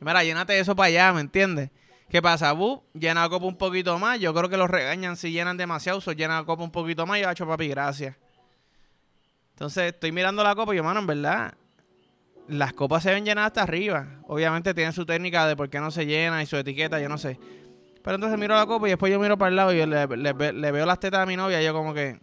Mira, 0.00 0.24
llénate 0.24 0.58
eso 0.58 0.74
para 0.74 0.88
allá, 0.88 1.12
¿me 1.12 1.20
entiendes? 1.20 1.70
¿Qué 2.12 2.20
pasa? 2.20 2.52
Bu, 2.52 2.82
llena 2.92 3.22
la 3.22 3.30
copa 3.30 3.46
un 3.46 3.56
poquito 3.56 3.98
más. 3.98 4.20
Yo 4.20 4.34
creo 4.34 4.50
que 4.50 4.58
los 4.58 4.68
regañan 4.68 5.16
si 5.16 5.32
llenan 5.32 5.56
demasiado. 5.56 5.98
So, 6.02 6.12
llena 6.12 6.40
la 6.40 6.44
copa 6.44 6.62
un 6.62 6.70
poquito 6.70 7.06
más. 7.06 7.18
Y 7.18 7.22
yo, 7.22 7.30
hecho 7.30 7.46
papi, 7.46 7.68
gracias. 7.68 8.16
Entonces, 9.54 9.94
estoy 9.94 10.12
mirando 10.12 10.44
la 10.44 10.54
copa 10.54 10.74
y 10.74 10.76
yo, 10.76 10.84
mano, 10.84 11.00
en 11.00 11.06
verdad, 11.06 11.54
las 12.48 12.74
copas 12.74 13.02
se 13.02 13.14
ven 13.14 13.24
llenadas 13.24 13.52
hasta 13.52 13.62
arriba. 13.62 14.20
Obviamente 14.24 14.74
tienen 14.74 14.92
su 14.92 15.06
técnica 15.06 15.46
de 15.46 15.56
por 15.56 15.70
qué 15.70 15.80
no 15.80 15.90
se 15.90 16.04
llena 16.04 16.42
y 16.42 16.46
su 16.46 16.58
etiqueta, 16.58 17.00
yo 17.00 17.08
no 17.08 17.16
sé. 17.16 17.38
Pero 18.04 18.16
entonces 18.16 18.38
miro 18.38 18.56
la 18.56 18.66
copa 18.66 18.88
y 18.88 18.90
después 18.90 19.10
yo 19.10 19.18
miro 19.18 19.38
para 19.38 19.48
el 19.48 19.56
lado 19.56 19.72
y 19.72 19.86
le, 19.86 20.70
veo 20.70 20.84
las 20.84 21.00
tetas 21.00 21.20
a 21.20 21.24
mi 21.24 21.34
novia 21.34 21.62
y 21.62 21.64
yo 21.64 21.72
como 21.72 21.94
que... 21.94 22.20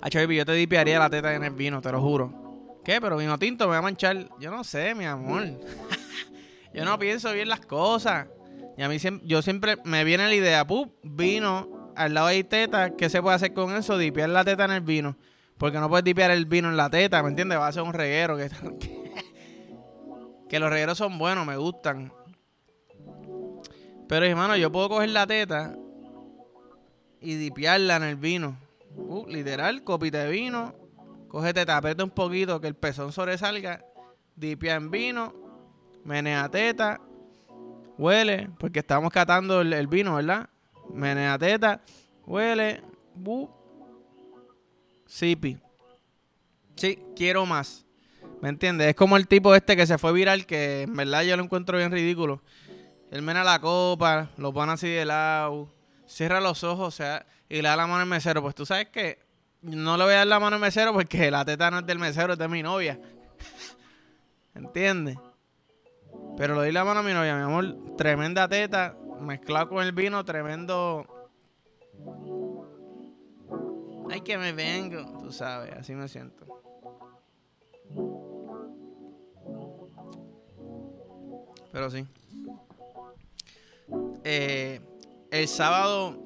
A 0.00 0.08
yo 0.08 0.46
te 0.46 0.52
dipearía 0.52 0.98
la 0.98 1.10
teta 1.10 1.34
en 1.34 1.44
el 1.44 1.52
vino, 1.52 1.82
te 1.82 1.92
lo 1.92 2.00
juro. 2.00 2.80
¿Qué? 2.82 3.02
Pero 3.02 3.18
vino 3.18 3.38
tinto 3.38 3.66
me 3.66 3.72
va 3.72 3.78
a 3.80 3.82
manchar. 3.82 4.30
Yo 4.40 4.50
no 4.50 4.64
sé, 4.64 4.94
mi 4.94 5.04
amor. 5.04 5.44
yo 6.72 6.86
no 6.86 6.98
pienso 6.98 7.34
bien 7.34 7.50
las 7.50 7.60
cosas. 7.60 8.28
Y 8.76 8.82
a 8.82 8.88
mí 8.88 8.98
siempre, 8.98 9.26
yo 9.28 9.42
siempre 9.42 9.76
me 9.84 10.04
viene 10.04 10.26
la 10.26 10.34
idea, 10.34 10.66
pup, 10.66 10.94
vino, 11.02 11.92
al 11.96 12.14
lado 12.14 12.28
hay 12.28 12.44
teta, 12.44 12.96
¿qué 12.96 13.08
se 13.08 13.20
puede 13.20 13.36
hacer 13.36 13.52
con 13.52 13.74
eso? 13.74 13.98
Dipear 13.98 14.30
la 14.30 14.44
teta 14.44 14.64
en 14.64 14.72
el 14.72 14.80
vino. 14.80 15.16
Porque 15.58 15.78
no 15.78 15.88
puedes 15.88 16.04
dipear 16.04 16.30
el 16.30 16.46
vino 16.46 16.68
en 16.68 16.76
la 16.76 16.90
teta, 16.90 17.22
¿me 17.22 17.28
entiendes? 17.28 17.58
Va 17.58 17.68
a 17.68 17.72
ser 17.72 17.82
un 17.82 17.92
reguero. 17.92 18.36
Que, 18.36 18.50
que 20.48 20.58
los 20.58 20.70
regueros 20.70 20.98
son 20.98 21.18
buenos, 21.18 21.46
me 21.46 21.56
gustan. 21.56 22.12
Pero 24.08 24.26
hermano, 24.26 24.56
yo 24.56 24.72
puedo 24.72 24.88
coger 24.88 25.10
la 25.10 25.26
teta 25.26 25.76
y 27.20 27.36
dipearla 27.36 27.96
en 27.96 28.02
el 28.02 28.16
vino. 28.16 28.58
Uh, 28.96 29.26
literal, 29.26 29.84
copita 29.84 30.24
de 30.24 30.30
vino. 30.30 30.74
Cógete, 31.28 31.64
tapete 31.64 32.02
un 32.02 32.10
poquito 32.10 32.60
que 32.60 32.66
el 32.66 32.74
pezón 32.74 33.12
sobresalga. 33.12 33.84
Dipia 34.34 34.74
en 34.74 34.90
vino. 34.90 35.32
Menea 36.04 36.50
teta. 36.50 37.00
Huele, 38.02 38.50
porque 38.58 38.80
estamos 38.80 39.12
catando 39.12 39.60
el, 39.60 39.86
vino, 39.86 40.16
¿verdad? 40.16 40.48
Menea 40.92 41.38
teta. 41.38 41.80
Huele. 42.26 42.82
Bu. 43.14 43.48
Sipi. 45.06 45.56
Sí, 46.74 46.98
quiero 47.14 47.46
más. 47.46 47.86
¿Me 48.40 48.48
entiendes? 48.48 48.88
Es 48.88 48.96
como 48.96 49.16
el 49.16 49.28
tipo 49.28 49.54
este 49.54 49.76
que 49.76 49.86
se 49.86 49.98
fue 49.98 50.12
viral, 50.12 50.46
que 50.46 50.82
en 50.82 50.96
verdad 50.96 51.22
yo 51.22 51.36
lo 51.36 51.44
encuentro 51.44 51.78
bien 51.78 51.92
ridículo. 51.92 52.42
Él 53.12 53.22
mena 53.22 53.44
la 53.44 53.60
copa, 53.60 54.30
lo 54.36 54.52
pone 54.52 54.72
así 54.72 54.88
de 54.88 55.04
lado 55.04 55.72
cierra 56.12 56.40
los 56.40 56.62
ojos 56.62 56.88
o 56.88 56.90
sea, 56.90 57.24
y 57.48 57.62
le 57.62 57.68
da 57.68 57.76
la 57.76 57.86
mano 57.86 58.00
al 58.00 58.08
mesero. 58.08 58.42
Pues 58.42 58.54
tú 58.54 58.66
sabes 58.66 58.88
que 58.88 59.20
no 59.62 59.96
le 59.96 60.04
voy 60.04 60.14
a 60.14 60.18
dar 60.18 60.26
la 60.26 60.40
mano 60.40 60.56
al 60.56 60.62
mesero 60.62 60.92
porque 60.92 61.30
la 61.30 61.44
teta 61.44 61.70
no 61.70 61.78
es 61.78 61.86
del 61.86 62.00
mesero, 62.00 62.32
es 62.32 62.38
de 62.38 62.48
mi 62.48 62.62
novia. 62.62 63.00
¿Entiendes? 64.54 65.16
Pero 66.36 66.54
le 66.54 66.60
doy 66.60 66.72
la 66.72 66.84
mano 66.84 67.00
a 67.00 67.02
mi 67.02 67.12
novia, 67.12 67.36
mi 67.36 67.42
amor. 67.42 67.96
Tremenda 67.96 68.48
teta, 68.48 68.96
mezclado 69.20 69.68
con 69.68 69.84
el 69.84 69.92
vino, 69.92 70.24
tremendo. 70.24 71.06
Ay, 74.10 74.20
que 74.20 74.36
me 74.36 74.52
vengo, 74.52 75.20
tú 75.20 75.32
sabes, 75.32 75.72
así 75.72 75.94
me 75.94 76.08
siento. 76.08 76.46
Pero 81.72 81.90
sí. 81.90 82.06
Eh, 84.24 84.80
el 85.30 85.48
sábado. 85.48 86.18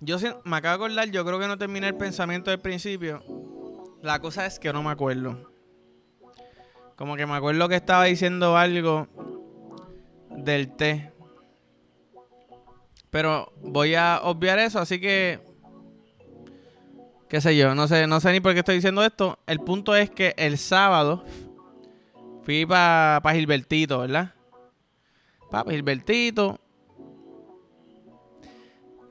Yo 0.00 0.16
me 0.44 0.56
acabo 0.56 0.78
de 0.78 0.84
acordar, 0.84 1.10
yo 1.10 1.24
creo 1.24 1.40
que 1.40 1.48
no 1.48 1.58
terminé 1.58 1.88
el 1.88 1.96
pensamiento 1.96 2.50
del 2.50 2.60
principio. 2.60 3.22
La 4.00 4.20
cosa 4.20 4.46
es 4.46 4.58
que 4.58 4.72
no 4.72 4.82
me 4.82 4.90
acuerdo. 4.90 5.57
Como 6.98 7.14
que 7.14 7.26
me 7.26 7.34
acuerdo 7.34 7.68
que 7.68 7.76
estaba 7.76 8.04
diciendo 8.04 8.56
algo 8.56 9.06
del 10.30 10.74
té. 10.74 11.12
Pero 13.08 13.52
voy 13.62 13.94
a 13.94 14.20
obviar 14.24 14.58
eso, 14.58 14.80
así 14.80 15.00
que 15.00 15.38
qué 17.28 17.40
sé 17.40 17.56
yo, 17.56 17.76
no 17.76 17.86
sé, 17.86 18.08
no 18.08 18.18
sé 18.18 18.32
ni 18.32 18.40
por 18.40 18.52
qué 18.52 18.58
estoy 18.58 18.74
diciendo 18.74 19.04
esto. 19.04 19.38
El 19.46 19.60
punto 19.60 19.94
es 19.94 20.10
que 20.10 20.34
el 20.36 20.58
sábado 20.58 21.24
fui 22.42 22.66
para 22.66 23.20
pa 23.22 23.32
Gilbertito, 23.32 24.00
¿verdad? 24.00 24.34
Para 25.52 25.70
Gilbertito 25.70 26.58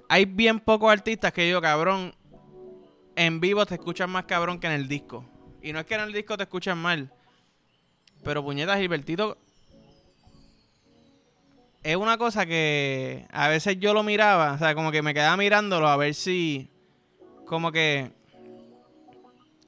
hay 0.10 0.26
bien 0.26 0.60
pocos 0.60 0.92
artistas 0.92 1.32
que 1.32 1.50
yo, 1.50 1.62
cabrón, 1.62 2.14
en 3.16 3.40
vivo 3.40 3.66
te 3.66 3.76
escuchan 3.76 4.10
más 4.10 4.26
cabrón 4.26 4.60
que 4.60 4.68
en 4.68 4.74
el 4.74 4.90
disco. 4.90 5.24
Y 5.62 5.72
no 5.72 5.80
es 5.80 5.86
que 5.86 5.96
en 5.96 6.02
el 6.02 6.12
disco 6.12 6.36
te 6.36 6.44
escuchan 6.44 6.78
mal. 6.78 7.14
Pero 8.28 8.44
puñetas, 8.44 8.78
Gilbertito. 8.78 9.38
Es 11.82 11.96
una 11.96 12.18
cosa 12.18 12.46
que 12.46 13.26
a 13.32 13.48
veces 13.48 13.80
yo 13.80 13.94
lo 13.94 14.04
miraba, 14.04 14.52
o 14.52 14.58
sea, 14.58 14.76
como 14.76 14.92
que 14.92 15.02
me 15.02 15.14
quedaba 15.14 15.38
mirándolo 15.38 15.88
a 15.88 15.96
ver 15.96 16.14
si. 16.14 16.70
Como 17.46 17.72
que. 17.72 18.12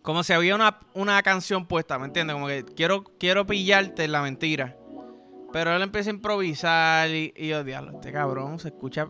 Como 0.02 0.24
si 0.24 0.34
había 0.34 0.56
una, 0.56 0.78
una 0.94 1.24
canción 1.24 1.68
puesta, 1.68 1.98
¿me 1.98 2.08
entiendes? 2.08 2.34
Como 2.34 2.48
que 2.48 2.66
quiero, 2.66 3.06
quiero 3.18 3.48
pillarte 3.48 4.04
en 4.04 4.12
la 4.12 4.22
mentira. 4.22 4.76
Pero 5.54 5.74
él 5.74 5.82
empieza 5.82 6.10
a 6.10 6.14
improvisar 6.16 7.10
y, 7.12 7.34
y 7.38 7.48
yo, 7.48 7.64
diablo, 7.64 7.92
este 7.94 8.12
cabrón 8.12 8.60
se 8.60 8.68
escucha 8.68 9.10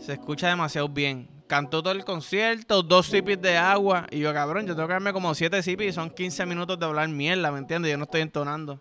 se 0.00 0.14
escucha 0.14 0.48
demasiado 0.48 0.88
bien. 0.88 1.35
Cantó 1.46 1.82
todo 1.82 1.92
el 1.92 2.04
concierto, 2.04 2.82
dos 2.82 3.06
sipis 3.06 3.40
de 3.40 3.56
agua. 3.56 4.06
Y 4.10 4.18
yo, 4.18 4.32
cabrón, 4.32 4.66
yo 4.66 4.74
tengo 4.74 4.88
que 4.88 4.94
darme 4.94 5.12
como 5.12 5.34
siete 5.34 5.62
sipis 5.62 5.88
y 5.88 5.92
son 5.92 6.10
15 6.10 6.44
minutos 6.46 6.78
de 6.78 6.86
hablar 6.86 7.08
mierda, 7.08 7.52
¿me 7.52 7.58
entiendes? 7.58 7.92
Yo 7.92 7.98
no 7.98 8.04
estoy 8.04 8.22
entonando. 8.22 8.80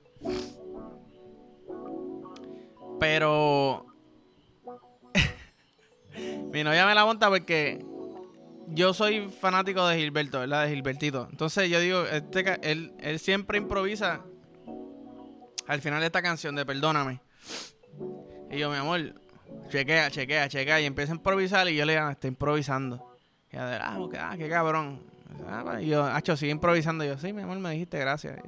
Pero. 3.00 3.86
Mi 6.52 6.64
novia 6.64 6.86
me 6.86 6.96
la 6.96 7.06
monta 7.06 7.30
porque 7.30 7.86
yo 8.70 8.94
soy 8.94 9.30
fanático 9.30 9.86
de 9.88 9.98
Gilberto, 9.98 10.40
¿verdad? 10.40 10.64
De 10.64 10.74
Gilbertito. 10.74 11.28
Entonces 11.30 11.70
yo 11.70 11.80
digo, 11.80 12.04
este, 12.06 12.60
él, 12.64 12.94
él 13.00 13.20
siempre 13.20 13.58
improvisa 13.58 14.24
al 15.68 15.82
final 15.82 16.00
de 16.00 16.08
esta 16.08 16.22
canción 16.22 16.56
de 16.56 16.66
Perdóname. 16.66 17.22
Y 18.50 18.58
yo, 18.58 18.70
mi 18.70 18.78
amor, 18.78 19.14
chequea, 19.70 20.10
chequea, 20.12 20.50
chequea. 20.50 20.82
Y 20.82 20.86
empieza 20.86 21.14
a 21.14 21.16
improvisar 21.16 21.68
y 21.70 21.76
yo 21.76 21.86
le 21.86 21.94
digo, 21.94 22.06
ah, 22.06 22.12
está 22.12 22.28
improvisando. 22.28 23.18
Y 23.52 23.56
ella, 23.56 23.80
ah, 23.82 23.98
ah, 24.20 24.36
qué 24.38 24.50
cabrón. 24.50 25.02
Ah, 25.48 25.80
y 25.82 25.88
yo, 25.88 26.04
hacho, 26.04 26.36
sigue 26.38 26.52
improvisando. 26.52 27.04
Y 27.04 27.08
yo, 27.08 27.18
sí, 27.18 27.34
mi 27.34 27.42
amor, 27.42 27.58
me 27.60 27.72
dijiste 27.72 28.00
gracias. 28.00 28.40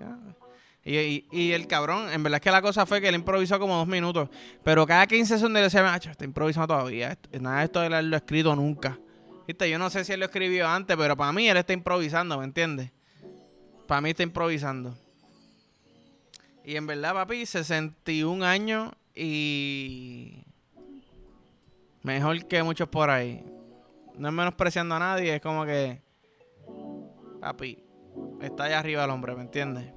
Y, 0.84 1.26
y, 1.32 1.52
el 1.52 1.68
cabrón, 1.68 2.10
en 2.12 2.24
verdad 2.24 2.38
es 2.38 2.42
que 2.42 2.52
la 2.52 2.62
cosa 2.62 2.86
fue 2.86 3.02
que 3.02 3.10
él 3.10 3.16
improvisó 3.16 3.60
como 3.60 3.76
dos 3.76 3.88
minutos. 3.88 4.30
Pero 4.64 4.86
cada 4.86 5.06
15 5.06 5.38
segundos 5.38 5.60
le 5.60 5.64
decía, 5.64 5.94
hacho, 5.94 6.12
está 6.12 6.24
improvisando 6.24 6.68
todavía. 6.68 7.18
Nada 7.40 7.60
de 7.60 7.66
esto 7.66 7.82
de 7.82 7.88
haberlo 7.88 8.16
escrito 8.16 8.56
nunca. 8.56 8.98
¿Viste? 9.46 9.70
Yo 9.70 9.80
no 9.80 9.90
sé 9.90 10.06
si 10.06 10.14
él 10.14 10.20
lo 10.20 10.26
escribió 10.26 10.68
antes, 10.68 10.96
pero 10.96 11.16
para 11.16 11.32
mí 11.32 11.48
él 11.48 11.58
está 11.58 11.74
improvisando, 11.74 12.38
¿me 12.38 12.46
entiendes? 12.46 12.92
Para 13.86 14.02
mí 14.02 14.10
está 14.12 14.24
improvisando. 14.24 14.98
Y 16.66 16.76
en 16.76 16.86
verdad, 16.86 17.14
papi, 17.14 17.46
61 17.46 18.46
años 18.46 18.92
y 19.16 20.44
Mejor 22.08 22.46
que 22.46 22.64
muchos 22.64 22.88
por 22.88 23.10
ahí. 23.10 23.44
No 24.16 24.30
es 24.30 24.34
menospreciando 24.34 24.96
a 24.96 25.00
nadie, 25.00 25.36
es 25.36 25.42
como 25.42 25.66
que. 25.66 26.02
Papi, 27.42 27.84
está 28.42 28.64
allá 28.64 28.80
arriba 28.80 29.04
el 29.04 29.10
hombre, 29.10 29.36
¿me 29.36 29.42
entiendes? 29.42 29.92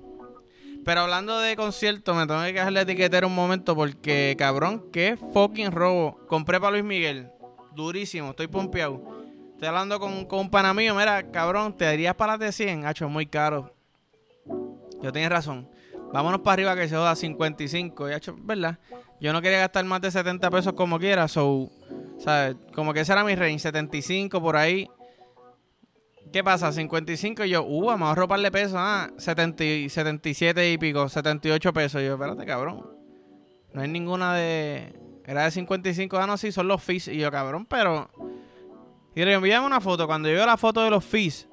Pero 0.84 1.02
hablando 1.02 1.38
de 1.38 1.54
concierto, 1.54 2.12
me 2.16 2.26
tengo 2.26 2.42
que 2.42 2.54
dejarle 2.54 2.80
etiquetero 2.80 3.28
un 3.28 3.36
momento 3.36 3.76
porque, 3.76 4.34
cabrón, 4.36 4.86
qué 4.92 5.16
fucking 5.32 5.70
robo. 5.70 6.18
Compré 6.26 6.58
para 6.58 6.72
Luis 6.72 6.82
Miguel. 6.82 7.30
Durísimo, 7.76 8.30
estoy 8.30 8.48
pompeado. 8.48 9.00
Estoy 9.52 9.68
hablando 9.68 10.00
con, 10.00 10.24
con 10.24 10.40
un 10.40 10.50
pana 10.50 10.74
mío. 10.74 10.96
Mira, 10.96 11.30
cabrón, 11.30 11.76
te 11.76 11.84
darías 11.84 12.16
para 12.16 12.32
las 12.32 12.40
de 12.40 12.50
100. 12.50 12.86
Hacho, 12.86 13.06
es 13.06 13.10
muy 13.12 13.26
caro. 13.26 13.72
Yo 15.00 15.12
tienes 15.12 15.30
razón. 15.30 15.70
Vámonos 16.12 16.40
para 16.40 16.54
arriba 16.54 16.74
que 16.74 16.88
se 16.88 16.96
joda 16.96 17.14
55. 17.14 18.10
Y 18.10 18.14
hecho, 18.14 18.34
¿verdad? 18.36 18.80
Yo 19.20 19.32
no 19.32 19.40
quería 19.40 19.58
gastar 19.58 19.84
más 19.84 20.00
de 20.00 20.10
70 20.10 20.50
pesos 20.50 20.72
como 20.72 20.98
quiera. 20.98 21.28
So, 21.28 21.70
¿sabes? 22.20 22.56
Como 22.74 22.92
que 22.92 23.00
ese 23.00 23.12
era 23.12 23.24
mi 23.24 23.34
range, 23.34 23.58
75 23.58 24.40
por 24.40 24.56
ahí. 24.56 24.88
¿Qué 26.32 26.44
pasa? 26.44 26.70
55 26.70 27.44
y 27.44 27.50
yo, 27.50 27.64
uh, 27.64 27.86
vamos 27.86 28.12
a 28.12 28.14
robarle 28.14 28.52
pesos. 28.52 28.76
Ah, 28.76 29.10
70, 29.16 29.88
77 29.88 30.72
y 30.72 30.78
pico, 30.78 31.08
78 31.08 31.72
pesos. 31.72 32.00
Y 32.00 32.04
yo, 32.06 32.14
espérate, 32.14 32.46
cabrón. 32.46 32.86
No 33.72 33.82
hay 33.82 33.88
ninguna 33.88 34.34
de. 34.34 34.94
Era 35.24 35.44
de 35.44 35.50
55, 35.50 36.18
ah, 36.18 36.26
no, 36.26 36.36
sí, 36.36 36.52
son 36.52 36.68
los 36.68 36.82
fees. 36.82 37.08
Y 37.08 37.18
yo, 37.18 37.30
cabrón, 37.30 37.66
pero. 37.66 38.10
Y 39.14 39.24
le 39.24 39.32
enviamos 39.32 39.66
una 39.66 39.80
foto. 39.80 40.06
Cuando 40.06 40.28
yo 40.28 40.36
veo 40.36 40.46
la 40.46 40.56
foto 40.56 40.82
de 40.82 40.90
los 40.90 41.04
fees, 41.04 41.48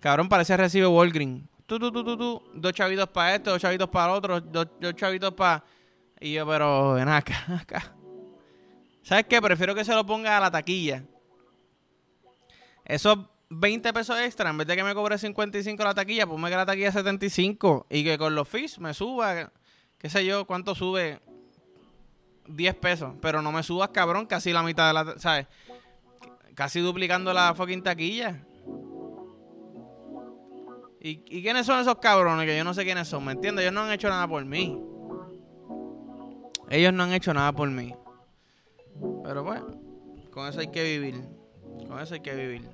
cabrón, 0.00 0.28
parece 0.28 0.56
recibo 0.56 0.88
Walgreen 0.88 1.48
tú, 1.68 1.78
tú, 1.78 1.92
tú, 1.92 2.02
tú, 2.02 2.16
tú, 2.16 2.42
dos 2.54 2.72
chavitos 2.72 3.08
para 3.08 3.34
esto, 3.34 3.50
dos 3.50 3.60
chavitos 3.60 3.88
para 3.88 4.12
otro, 4.12 4.40
dos, 4.40 4.66
dos 4.80 4.94
chavitos 4.94 5.34
para... 5.34 5.62
Y 6.18 6.32
yo, 6.32 6.46
pero 6.46 6.94
ven 6.94 7.08
acá, 7.08 7.44
acá. 7.60 7.94
¿Sabes 9.08 9.24
qué? 9.26 9.40
Prefiero 9.40 9.74
que 9.74 9.86
se 9.86 9.94
lo 9.94 10.04
ponga 10.04 10.36
a 10.36 10.40
la 10.40 10.50
taquilla. 10.50 11.02
Esos 12.84 13.18
20 13.48 13.90
pesos 13.94 14.20
extra, 14.20 14.50
en 14.50 14.58
vez 14.58 14.66
de 14.66 14.76
que 14.76 14.84
me 14.84 14.94
cobre 14.94 15.16
55 15.16 15.82
la 15.82 15.94
taquilla, 15.94 16.26
ponme 16.26 16.50
que 16.50 16.56
la 16.56 16.66
taquilla 16.66 16.92
75 16.92 17.86
y 17.88 18.04
que 18.04 18.18
con 18.18 18.34
los 18.34 18.46
fees 18.46 18.78
me 18.78 18.92
suba, 18.92 19.50
qué 19.96 20.10
sé 20.10 20.26
yo, 20.26 20.46
cuánto 20.46 20.74
sube, 20.74 21.22
10 22.48 22.74
pesos, 22.74 23.14
pero 23.22 23.40
no 23.40 23.50
me 23.50 23.62
subas, 23.62 23.88
cabrón, 23.94 24.26
casi 24.26 24.52
la 24.52 24.62
mitad 24.62 24.88
de 24.88 24.92
la, 24.92 25.18
¿sabes? 25.18 25.46
Casi 26.54 26.80
duplicando 26.80 27.32
la 27.32 27.54
fucking 27.54 27.82
taquilla. 27.82 28.44
¿Y, 31.00 31.16
quiénes 31.40 31.64
son 31.64 31.80
esos 31.80 31.96
cabrones 31.96 32.44
que 32.44 32.58
yo 32.58 32.62
no 32.62 32.74
sé 32.74 32.84
quiénes 32.84 33.08
son? 33.08 33.24
¿Me 33.24 33.32
entiendes? 33.32 33.62
Ellos 33.62 33.72
no 33.72 33.84
han 33.84 33.92
hecho 33.92 34.10
nada 34.10 34.28
por 34.28 34.44
mí. 34.44 34.78
Ellos 36.68 36.92
no 36.92 37.04
han 37.04 37.14
hecho 37.14 37.32
nada 37.32 37.52
por 37.52 37.70
mí. 37.70 37.94
Pero 39.24 39.44
bueno, 39.44 39.66
con 40.30 40.48
eso 40.48 40.60
hay 40.60 40.68
que 40.68 40.82
vivir. 40.84 41.22
Con 41.86 42.00
eso 42.00 42.14
hay 42.14 42.20
que 42.20 42.34
vivir. 42.34 42.68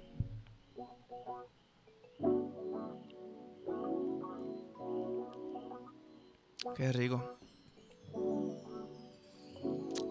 Qué 6.74 6.92
rico. 6.92 7.38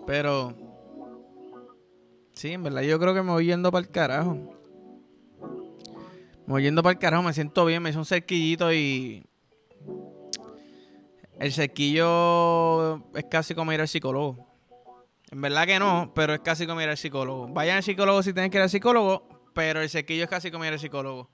Pero. 0.05 0.53
Sí, 2.33 2.51
en 2.51 2.63
verdad 2.63 2.81
yo 2.81 2.99
creo 2.99 3.13
que 3.13 3.21
me 3.21 3.31
voy 3.31 3.45
yendo 3.45 3.71
para 3.71 3.85
el 3.85 3.91
carajo. 3.91 4.35
Me 6.45 6.53
voy 6.53 6.63
yendo 6.63 6.83
para 6.83 6.93
el 6.93 6.99
carajo, 6.99 7.23
me 7.23 7.33
siento 7.33 7.65
bien, 7.65 7.81
me 7.81 7.89
hice 7.89 7.99
un 7.99 8.05
cerquillito 8.05 8.71
y. 8.73 9.25
El 11.39 11.51
cerquillo 11.51 12.97
es 13.15 13.25
casi 13.29 13.55
como 13.55 13.73
ir 13.73 13.81
al 13.81 13.87
psicólogo. 13.87 14.52
En 15.33 15.41
verdad 15.41 15.65
que 15.65 15.79
no, 15.79 16.11
pero 16.13 16.35
es 16.35 16.41
casi 16.41 16.67
como 16.67 16.79
ir 16.79 16.89
al 16.89 16.97
psicólogo. 16.97 17.47
Vayan 17.47 17.77
al 17.77 17.83
psicólogo 17.83 18.21
si 18.21 18.33
tienen 18.33 18.51
que 18.51 18.57
ir 18.57 18.61
al 18.61 18.69
psicólogo, 18.69 19.27
pero 19.55 19.81
el 19.81 19.89
cerquillo 19.89 20.25
es 20.25 20.29
casi 20.29 20.51
como 20.51 20.63
ir 20.63 20.73
al 20.73 20.79
psicólogo. 20.79 21.27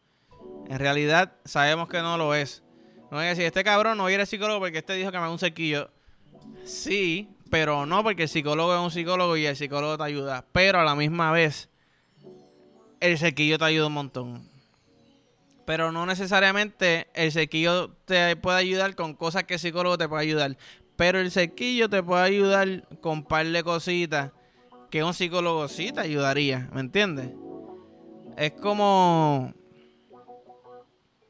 En 0.69 0.79
realidad, 0.79 1.33
sabemos 1.43 1.89
que 1.89 1.97
no 2.01 2.17
lo 2.17 2.33
es. 2.33 2.63
No 3.11 3.19
a 3.19 3.23
decir, 3.23 3.43
este 3.43 3.61
cabrón 3.61 3.97
no 3.97 4.09
ir 4.09 4.21
al 4.21 4.25
psicólogo 4.25 4.61
porque 4.61 4.77
este 4.77 4.93
dijo 4.93 5.11
que 5.11 5.17
me 5.17 5.23
haga 5.23 5.33
un 5.33 5.37
cerquillo. 5.37 5.91
Sí, 6.63 7.27
pero 7.51 7.85
no 7.85 8.01
porque 8.01 8.23
el 8.23 8.29
psicólogo 8.29 8.73
es 8.73 8.79
un 8.79 8.89
psicólogo 8.89 9.35
y 9.35 9.45
el 9.45 9.57
psicólogo 9.57 9.97
te 9.97 10.03
ayuda. 10.05 10.45
Pero 10.53 10.79
a 10.79 10.85
la 10.85 10.95
misma 10.95 11.33
vez, 11.33 11.67
el 13.01 13.17
cerquillo 13.17 13.57
te 13.57 13.65
ayuda 13.65 13.87
un 13.87 13.93
montón. 13.93 14.49
Pero 15.65 15.91
no 15.91 16.05
necesariamente 16.05 17.07
el 17.13 17.33
cerquillo 17.33 17.89
te 18.05 18.37
puede 18.37 18.59
ayudar 18.59 18.95
con 18.95 19.13
cosas 19.13 19.43
que 19.43 19.55
el 19.55 19.59
psicólogo 19.59 19.97
te 19.97 20.07
puede 20.07 20.23
ayudar. 20.23 20.55
Pero 20.99 21.21
el 21.21 21.31
cerquillo 21.31 21.87
te 21.87 22.03
puede 22.03 22.23
ayudar 22.23 22.85
con 22.99 23.19
un 23.19 23.23
par 23.23 23.47
de 23.47 23.63
cositas 23.63 24.33
que 24.91 25.01
un 25.01 25.13
psicólogo 25.13 25.69
sí 25.69 25.93
te 25.93 26.01
ayudaría. 26.01 26.69
¿Me 26.73 26.81
entiendes? 26.81 27.29
Es 28.35 28.51
como 28.51 29.53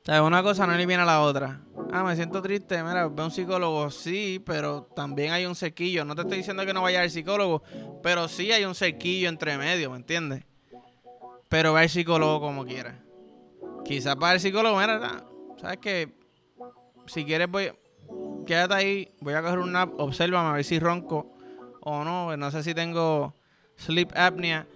una 0.08 0.42
cosa 0.42 0.66
no 0.66 0.74
elimina 0.74 1.06
la 1.06 1.22
otra. 1.22 1.62
Ah, 1.92 2.04
me 2.04 2.16
siento 2.16 2.42
triste. 2.42 2.82
Mira, 2.82 3.10
ve 3.10 3.24
un 3.24 3.30
psicólogo. 3.30 3.92
Sí, 3.92 4.42
pero 4.44 4.90
también 4.96 5.34
hay 5.34 5.46
un 5.46 5.54
cerquillo. 5.54 6.04
No 6.04 6.16
te 6.16 6.22
estoy 6.22 6.38
diciendo 6.38 6.66
que 6.66 6.74
no 6.74 6.82
vaya 6.82 7.02
al 7.02 7.12
psicólogo, 7.12 7.62
pero 8.02 8.28
sí 8.28 8.52
hay 8.52 8.66
un 8.66 8.74
cerquillo 8.74 9.30
entre 9.30 9.56
medio, 9.60 9.92
¿me 9.92 9.98
entiendes? 9.98 10.46
Pero 11.48 11.74
va 11.74 11.82
al 11.82 11.90
psicólogo 11.90 12.42
como 12.42 12.66
quiera. 12.66 13.04
Quizás 13.86 14.16
para 14.16 14.34
el 14.34 14.40
psicólogo, 14.40 14.80
mira, 14.80 15.28
¿sabes 15.62 15.78
qué? 15.78 16.12
Si 17.06 17.24
quieres, 17.24 17.48
voy. 17.48 17.72
Quédate 18.46 18.74
ahí. 18.74 19.12
Voy 19.22 19.34
a 19.34 19.42
coger 19.42 19.60
un 19.60 19.72
nap. 19.72 19.92
Obsérvame 20.00 20.50
a 20.50 20.54
ver 20.54 20.64
si 20.64 20.80
ronco 20.80 21.32
o 21.82 22.04
no. 22.04 22.36
No 22.36 22.52
sé 22.52 22.64
si 22.64 22.74
tengo 22.74 23.36
sleep 23.78 24.12
apnea. 24.16 24.68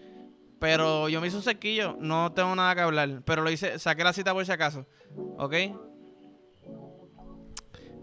Pero 0.59 1.09
yo 1.09 1.19
me 1.19 1.27
hice 1.27 1.35
un 1.35 1.43
cerquillo, 1.43 1.97
no 1.99 2.31
tengo 2.31 2.55
nada 2.55 2.73
que 2.73 2.79
hablar. 2.79 3.21
Pero 3.25 3.41
lo 3.41 3.51
hice, 3.51 3.79
saqué 3.79 4.01
la 4.05 4.13
cita 4.13 4.33
por 4.33 4.45
si 4.45 4.51
acaso. 4.53 4.85
¿Ok? 5.37 5.55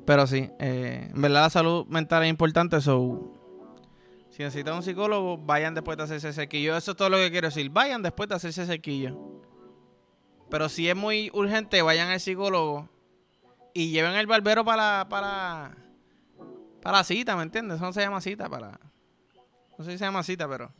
Pero 0.04 0.26
sí, 0.26 0.50
eh, 0.58 1.08
en 1.10 1.22
verdad 1.22 1.44
la 1.44 1.50
salud 1.50 1.86
mental 1.86 2.22
es 2.24 2.28
importante. 2.28 2.78
So, 2.82 3.32
si 4.28 4.42
necesitan 4.42 4.74
un 4.74 4.82
psicólogo, 4.82 5.38
vayan 5.38 5.74
después 5.74 5.96
de 5.96 6.04
hacerse 6.04 6.34
cerquillo. 6.34 6.76
Eso 6.76 6.90
es 6.90 6.96
todo 6.98 7.08
lo 7.08 7.16
que 7.16 7.30
quiero 7.30 7.48
decir. 7.48 7.70
Vayan 7.70 8.02
después 8.02 8.28
de 8.28 8.34
hacerse 8.34 8.66
cerquillo. 8.66 9.18
Pero 10.50 10.68
si 10.68 10.88
es 10.88 10.96
muy 10.96 11.30
urgente, 11.32 11.80
vayan 11.80 12.10
al 12.10 12.20
psicólogo 12.20 12.90
y 13.74 13.90
lleven 13.90 14.14
el 14.14 14.26
barbero 14.26 14.64
para 14.64 15.06
para 15.08 15.76
para 16.82 16.98
la 16.98 17.04
cita, 17.04 17.36
¿me 17.36 17.42
entiendes? 17.42 17.76
Eso 17.76 17.84
no 17.84 17.92
se 17.92 18.00
llama 18.00 18.20
cita 18.20 18.48
para 18.48 18.78
no 19.80 19.84
sé 19.84 19.92
si 19.92 19.98
se 19.98 20.04
llama 20.04 20.22
cita, 20.22 20.46
pero 20.46 20.70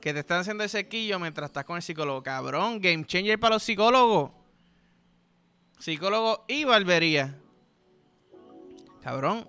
que 0.00 0.12
te 0.12 0.20
están 0.20 0.38
haciendo 0.38 0.62
el 0.62 0.70
sequillo 0.70 1.18
mientras 1.18 1.50
estás 1.50 1.64
con 1.64 1.76
el 1.76 1.82
psicólogo. 1.82 2.22
Cabrón, 2.22 2.80
game 2.80 3.04
changer 3.04 3.40
para 3.40 3.56
los 3.56 3.62
psicólogos. 3.64 4.30
Psicólogo 5.78 6.44
y 6.46 6.64
barbería. 6.64 7.38
Cabrón, 9.02 9.48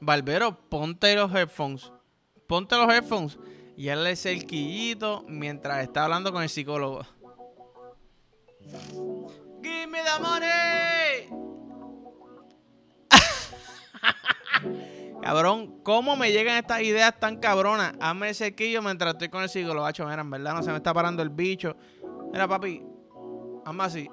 barbero, 0.00 0.56
ponte 0.68 1.14
los 1.14 1.34
headphones. 1.34 1.90
Ponte 2.46 2.76
los 2.76 2.92
headphones 2.92 3.38
y 3.76 3.88
hazle 3.88 4.10
el 4.10 4.16
cerquillito 4.16 5.24
mientras 5.26 5.82
está 5.82 6.04
hablando 6.04 6.32
con 6.32 6.42
el 6.42 6.48
psicólogo. 6.48 7.04
Give 9.62 9.86
me 9.86 9.98
the 10.02 10.22
money. 10.22 10.89
Cabrón, 15.22 15.80
¿cómo 15.82 16.16
me 16.16 16.32
llegan 16.32 16.56
estas 16.56 16.82
ideas 16.82 17.18
tan 17.18 17.38
cabronas? 17.38 17.92
Hazme 18.00 18.30
el 18.30 18.34
cerquillo 18.34 18.82
mientras 18.82 19.14
estoy 19.14 19.28
con 19.28 19.42
el 19.42 19.48
psicólogo. 19.48 19.86
Mira, 19.86 20.20
en 20.20 20.30
verdad 20.30 20.54
no 20.54 20.62
se 20.62 20.70
me 20.70 20.78
está 20.78 20.94
parando 20.94 21.22
el 21.22 21.30
bicho. 21.30 21.76
Mira, 22.32 22.48
papi, 22.48 22.82
hazme 23.64 23.84
así. 23.84 24.10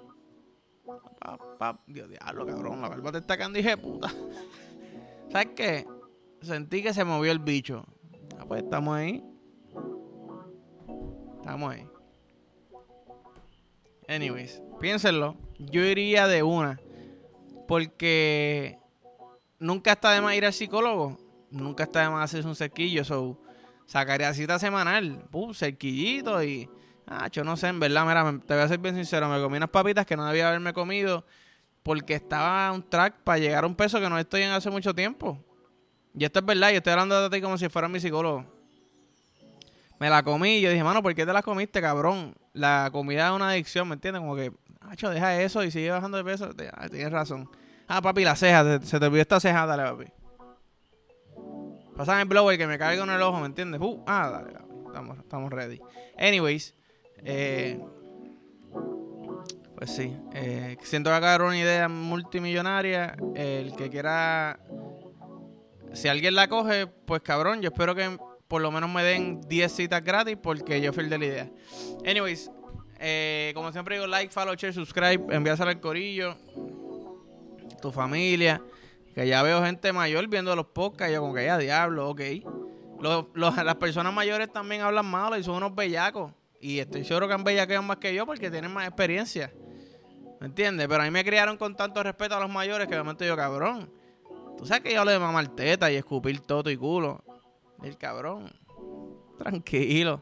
Dios, 1.88 2.10
diablo, 2.10 2.46
cabrón, 2.46 2.82
la 2.82 2.90
barba 2.90 3.12
te 3.12 3.18
está 3.18 3.38
cagando, 3.38 3.58
dije, 3.58 3.78
puta. 3.78 4.10
¿Sabes 5.32 5.50
qué? 5.56 5.86
Sentí 6.42 6.84
que 6.84 6.94
se 6.94 7.04
movió 7.04 7.32
el 7.32 7.40
bicho. 7.40 7.84
Ah, 8.40 8.46
pues 8.48 8.64
estamos 8.64 8.96
ahí. 8.96 9.24
Estamos 11.38 11.74
ahí. 11.74 11.88
Anyways, 14.08 14.62
piénsenlo. 14.80 15.36
Yo 15.58 15.84
iría 15.84 16.28
de 16.28 16.44
una. 16.44 16.80
Porque 17.68 18.80
nunca 19.60 19.94
está 19.94 20.12
de 20.12 20.22
más 20.22 20.36
ir 20.36 20.46
al 20.46 20.54
psicólogo. 20.54 21.18
Nunca 21.50 21.84
está 21.84 22.02
de 22.02 22.10
más 22.10 22.26
hacerse 22.26 22.48
un 22.48 22.56
cerquillo. 22.56 23.04
So, 23.04 23.40
sacaría 23.86 24.34
cita 24.34 24.60
semanal. 24.60 25.26
Pum, 25.32 25.54
cerquillito 25.54 26.44
y. 26.44 26.70
Ah, 27.06 27.30
yo 27.32 27.44
no 27.44 27.56
sé, 27.56 27.68
en 27.68 27.80
verdad, 27.80 28.06
mira, 28.06 28.46
te 28.46 28.54
voy 28.54 28.64
a 28.64 28.68
ser 28.68 28.80
bien 28.80 28.96
sincero. 28.96 29.30
Me 29.30 29.42
comí 29.42 29.58
unas 29.58 29.70
papitas 29.70 30.06
que 30.06 30.18
no 30.18 30.26
debía 30.26 30.50
haberme 30.50 30.74
comido. 30.74 31.26
Porque 31.84 32.16
estaba 32.16 32.72
un 32.74 32.84
track 32.84 33.22
para 33.24 33.38
llegar 33.38 33.64
a 33.64 33.68
un 33.68 33.76
peso 33.76 34.00
que 34.02 34.10
no 34.10 34.20
estoy 34.20 34.42
en 34.42 34.52
hace 34.52 34.70
mucho 34.70 34.94
tiempo. 34.94 35.42
Y 36.14 36.26
esto 36.26 36.40
es 36.40 36.46
verdad, 36.46 36.72
yo 36.72 36.78
estoy 36.78 36.94
hablando 36.94 37.30
de 37.30 37.30
ti 37.30 37.42
como 37.42 37.58
si 37.58 37.70
fuera 37.70 37.88
mi 37.88 38.00
psicólogo. 38.00 38.46
Me 40.00 40.10
la 40.10 40.24
comí 40.24 40.58
y 40.58 40.62
yo 40.62 40.70
dije, 40.70 40.84
mano, 40.84 41.02
¿por 41.02 41.14
qué 41.16 41.26
te 41.26 41.32
la 41.32 41.42
comiste, 41.42 41.80
cabrón? 41.80 42.36
La 42.54 42.90
comida 42.92 43.28
es 43.28 43.34
una 43.34 43.50
adicción, 43.50 43.88
¿me 43.88 43.94
entiendes? 43.94 44.22
Como 44.22 44.36
que, 44.36 44.52
macho, 44.82 45.10
deja 45.10 45.40
eso 45.42 45.64
y 45.64 45.72
sigue 45.72 45.92
bajando 45.92 46.18
de 46.18 46.24
peso. 46.24 46.50
Ah, 46.74 46.90
tienes 46.90 47.12
razón. 47.12 47.50
Ah, 47.88 48.02
papi, 48.02 48.24
la 48.24 48.36
ceja. 48.36 48.80
Se, 48.82 49.00
te 49.00 49.06
olvidó 49.06 49.22
esta 49.22 49.40
ceja, 49.40 49.66
dale, 49.66 49.84
papi. 49.84 50.06
Pásame 51.96 52.22
el 52.22 52.28
blower 52.28 52.58
que 52.58 52.68
me 52.68 52.78
caiga 52.78 53.04
en 53.04 53.10
el 53.10 53.22
ojo, 53.22 53.40
¿me 53.40 53.48
entiendes? 53.48 53.80
Uh, 53.82 54.04
ah, 54.06 54.30
dale, 54.30 54.54
papi. 54.54 54.74
Estamos, 54.88 55.18
estamos 55.20 55.54
ready. 55.54 55.80
Anyways, 56.18 56.76
eh, 57.24 57.80
pues 59.76 59.92
sí. 59.92 60.16
Eh, 60.34 60.78
siento 60.84 61.10
que 61.10 61.16
acá 61.16 61.38
una 61.44 61.58
idea 61.58 61.88
multimillonaria. 61.88 63.16
el 63.36 63.76
que 63.76 63.90
quiera. 63.90 64.60
Si 65.94 66.10
alguien 66.10 66.36
la 66.36 66.50
coge, 66.50 66.88
pues 66.88 67.22
cabrón, 67.22 67.62
yo 67.62 67.70
espero 67.70 67.96
que 67.96 68.18
por 68.48 68.62
lo 68.62 68.72
menos 68.72 68.90
me 68.90 69.04
den 69.04 69.42
10 69.42 69.72
citas 69.72 70.04
gratis 70.04 70.38
porque 70.42 70.82
yo 70.82 70.92
fui 70.92 71.08
de 71.08 71.18
la 71.18 71.26
idea. 71.26 71.52
Anyways, 72.06 72.52
eh, 73.00 73.52
como 73.56 73.72
siempre 73.72 73.96
digo, 73.96 74.08
like, 74.08 74.34
follow, 74.34 74.56
share, 74.56 74.74
subscribe, 74.74 75.34
envíaselo 75.34 75.70
al 75.70 75.80
corillo 75.80 76.36
tu 77.82 77.92
familia. 77.92 78.62
Que 79.14 79.28
ya 79.28 79.42
veo 79.42 79.64
gente 79.64 79.92
mayor 79.94 80.28
viendo 80.28 80.56
los 80.56 80.68
podcasts. 80.68 81.14
Yo 81.14 81.22
como 81.22 81.34
que 81.34 81.46
ya 81.46 81.58
diablo, 81.58 82.10
ok. 82.10 82.22
las 83.36 83.76
personas 83.76 84.14
mayores 84.14 84.52
también 84.52 84.82
hablan 84.82 85.06
malo 85.06 85.38
y 85.38 85.44
son 85.44 85.56
unos 85.56 85.74
bellacos. 85.74 86.32
Y 86.60 86.80
estoy 86.80 87.04
seguro 87.04 87.28
que 87.28 87.34
han 87.34 87.44
bellaqueado 87.44 87.84
más 87.84 87.98
que 87.98 88.14
yo 88.14 88.26
porque 88.26 88.50
tienen 88.50 88.72
más 88.72 88.88
experiencia. 88.88 89.54
¿Me 90.40 90.48
entiendes? 90.48 90.88
Pero 90.88 91.02
a 91.02 91.06
mí 91.06 91.12
me 91.12 91.24
criaron 91.24 91.58
con 91.58 91.76
tanto 91.76 92.04
respeto 92.04 92.36
a 92.36 92.40
los 92.40 92.50
mayores 92.50 92.88
que 92.88 92.96
de 92.96 93.02
momento 93.02 93.26
yo, 93.26 93.36
cabrón. 93.36 93.92
Tú 94.58 94.66
sabes 94.66 94.84
que 94.84 94.94
yo 94.94 95.06
le 95.06 95.14
de 95.14 95.20
mamar 95.20 95.48
teta 95.50 95.92
y 95.92 95.96
escupir 95.96 96.40
toto 96.42 96.70
y 96.70 96.78
culo. 96.78 97.24
El 97.84 97.98
cabrón. 97.98 98.52
Tranquilo. 99.38 100.22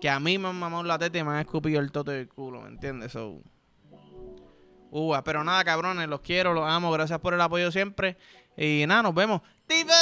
Que 0.00 0.08
a 0.08 0.20
mí 0.20 0.38
me 0.38 0.48
han 0.48 0.58
mamado 0.58 0.84
la 0.84 0.98
teta 0.98 1.18
y 1.18 1.24
me 1.24 1.30
han 1.30 1.40
escupido 1.40 1.80
el 1.80 1.90
toto 1.90 2.12
y 2.12 2.18
el 2.18 2.28
culo, 2.28 2.60
¿me 2.62 2.68
entiendes? 2.68 3.12
So, 3.12 3.40
Uva. 4.90 5.24
Pero 5.24 5.44
nada, 5.44 5.64
cabrones, 5.64 6.08
los 6.08 6.20
quiero, 6.20 6.52
los 6.52 6.68
amo. 6.68 6.90
Gracias 6.90 7.18
por 7.20 7.34
el 7.34 7.40
apoyo 7.40 7.70
siempre. 7.70 8.16
Y 8.56 8.84
nada, 8.86 9.02
nos 9.02 9.14
vemos. 9.14 9.42
¡Diva! 9.68 9.94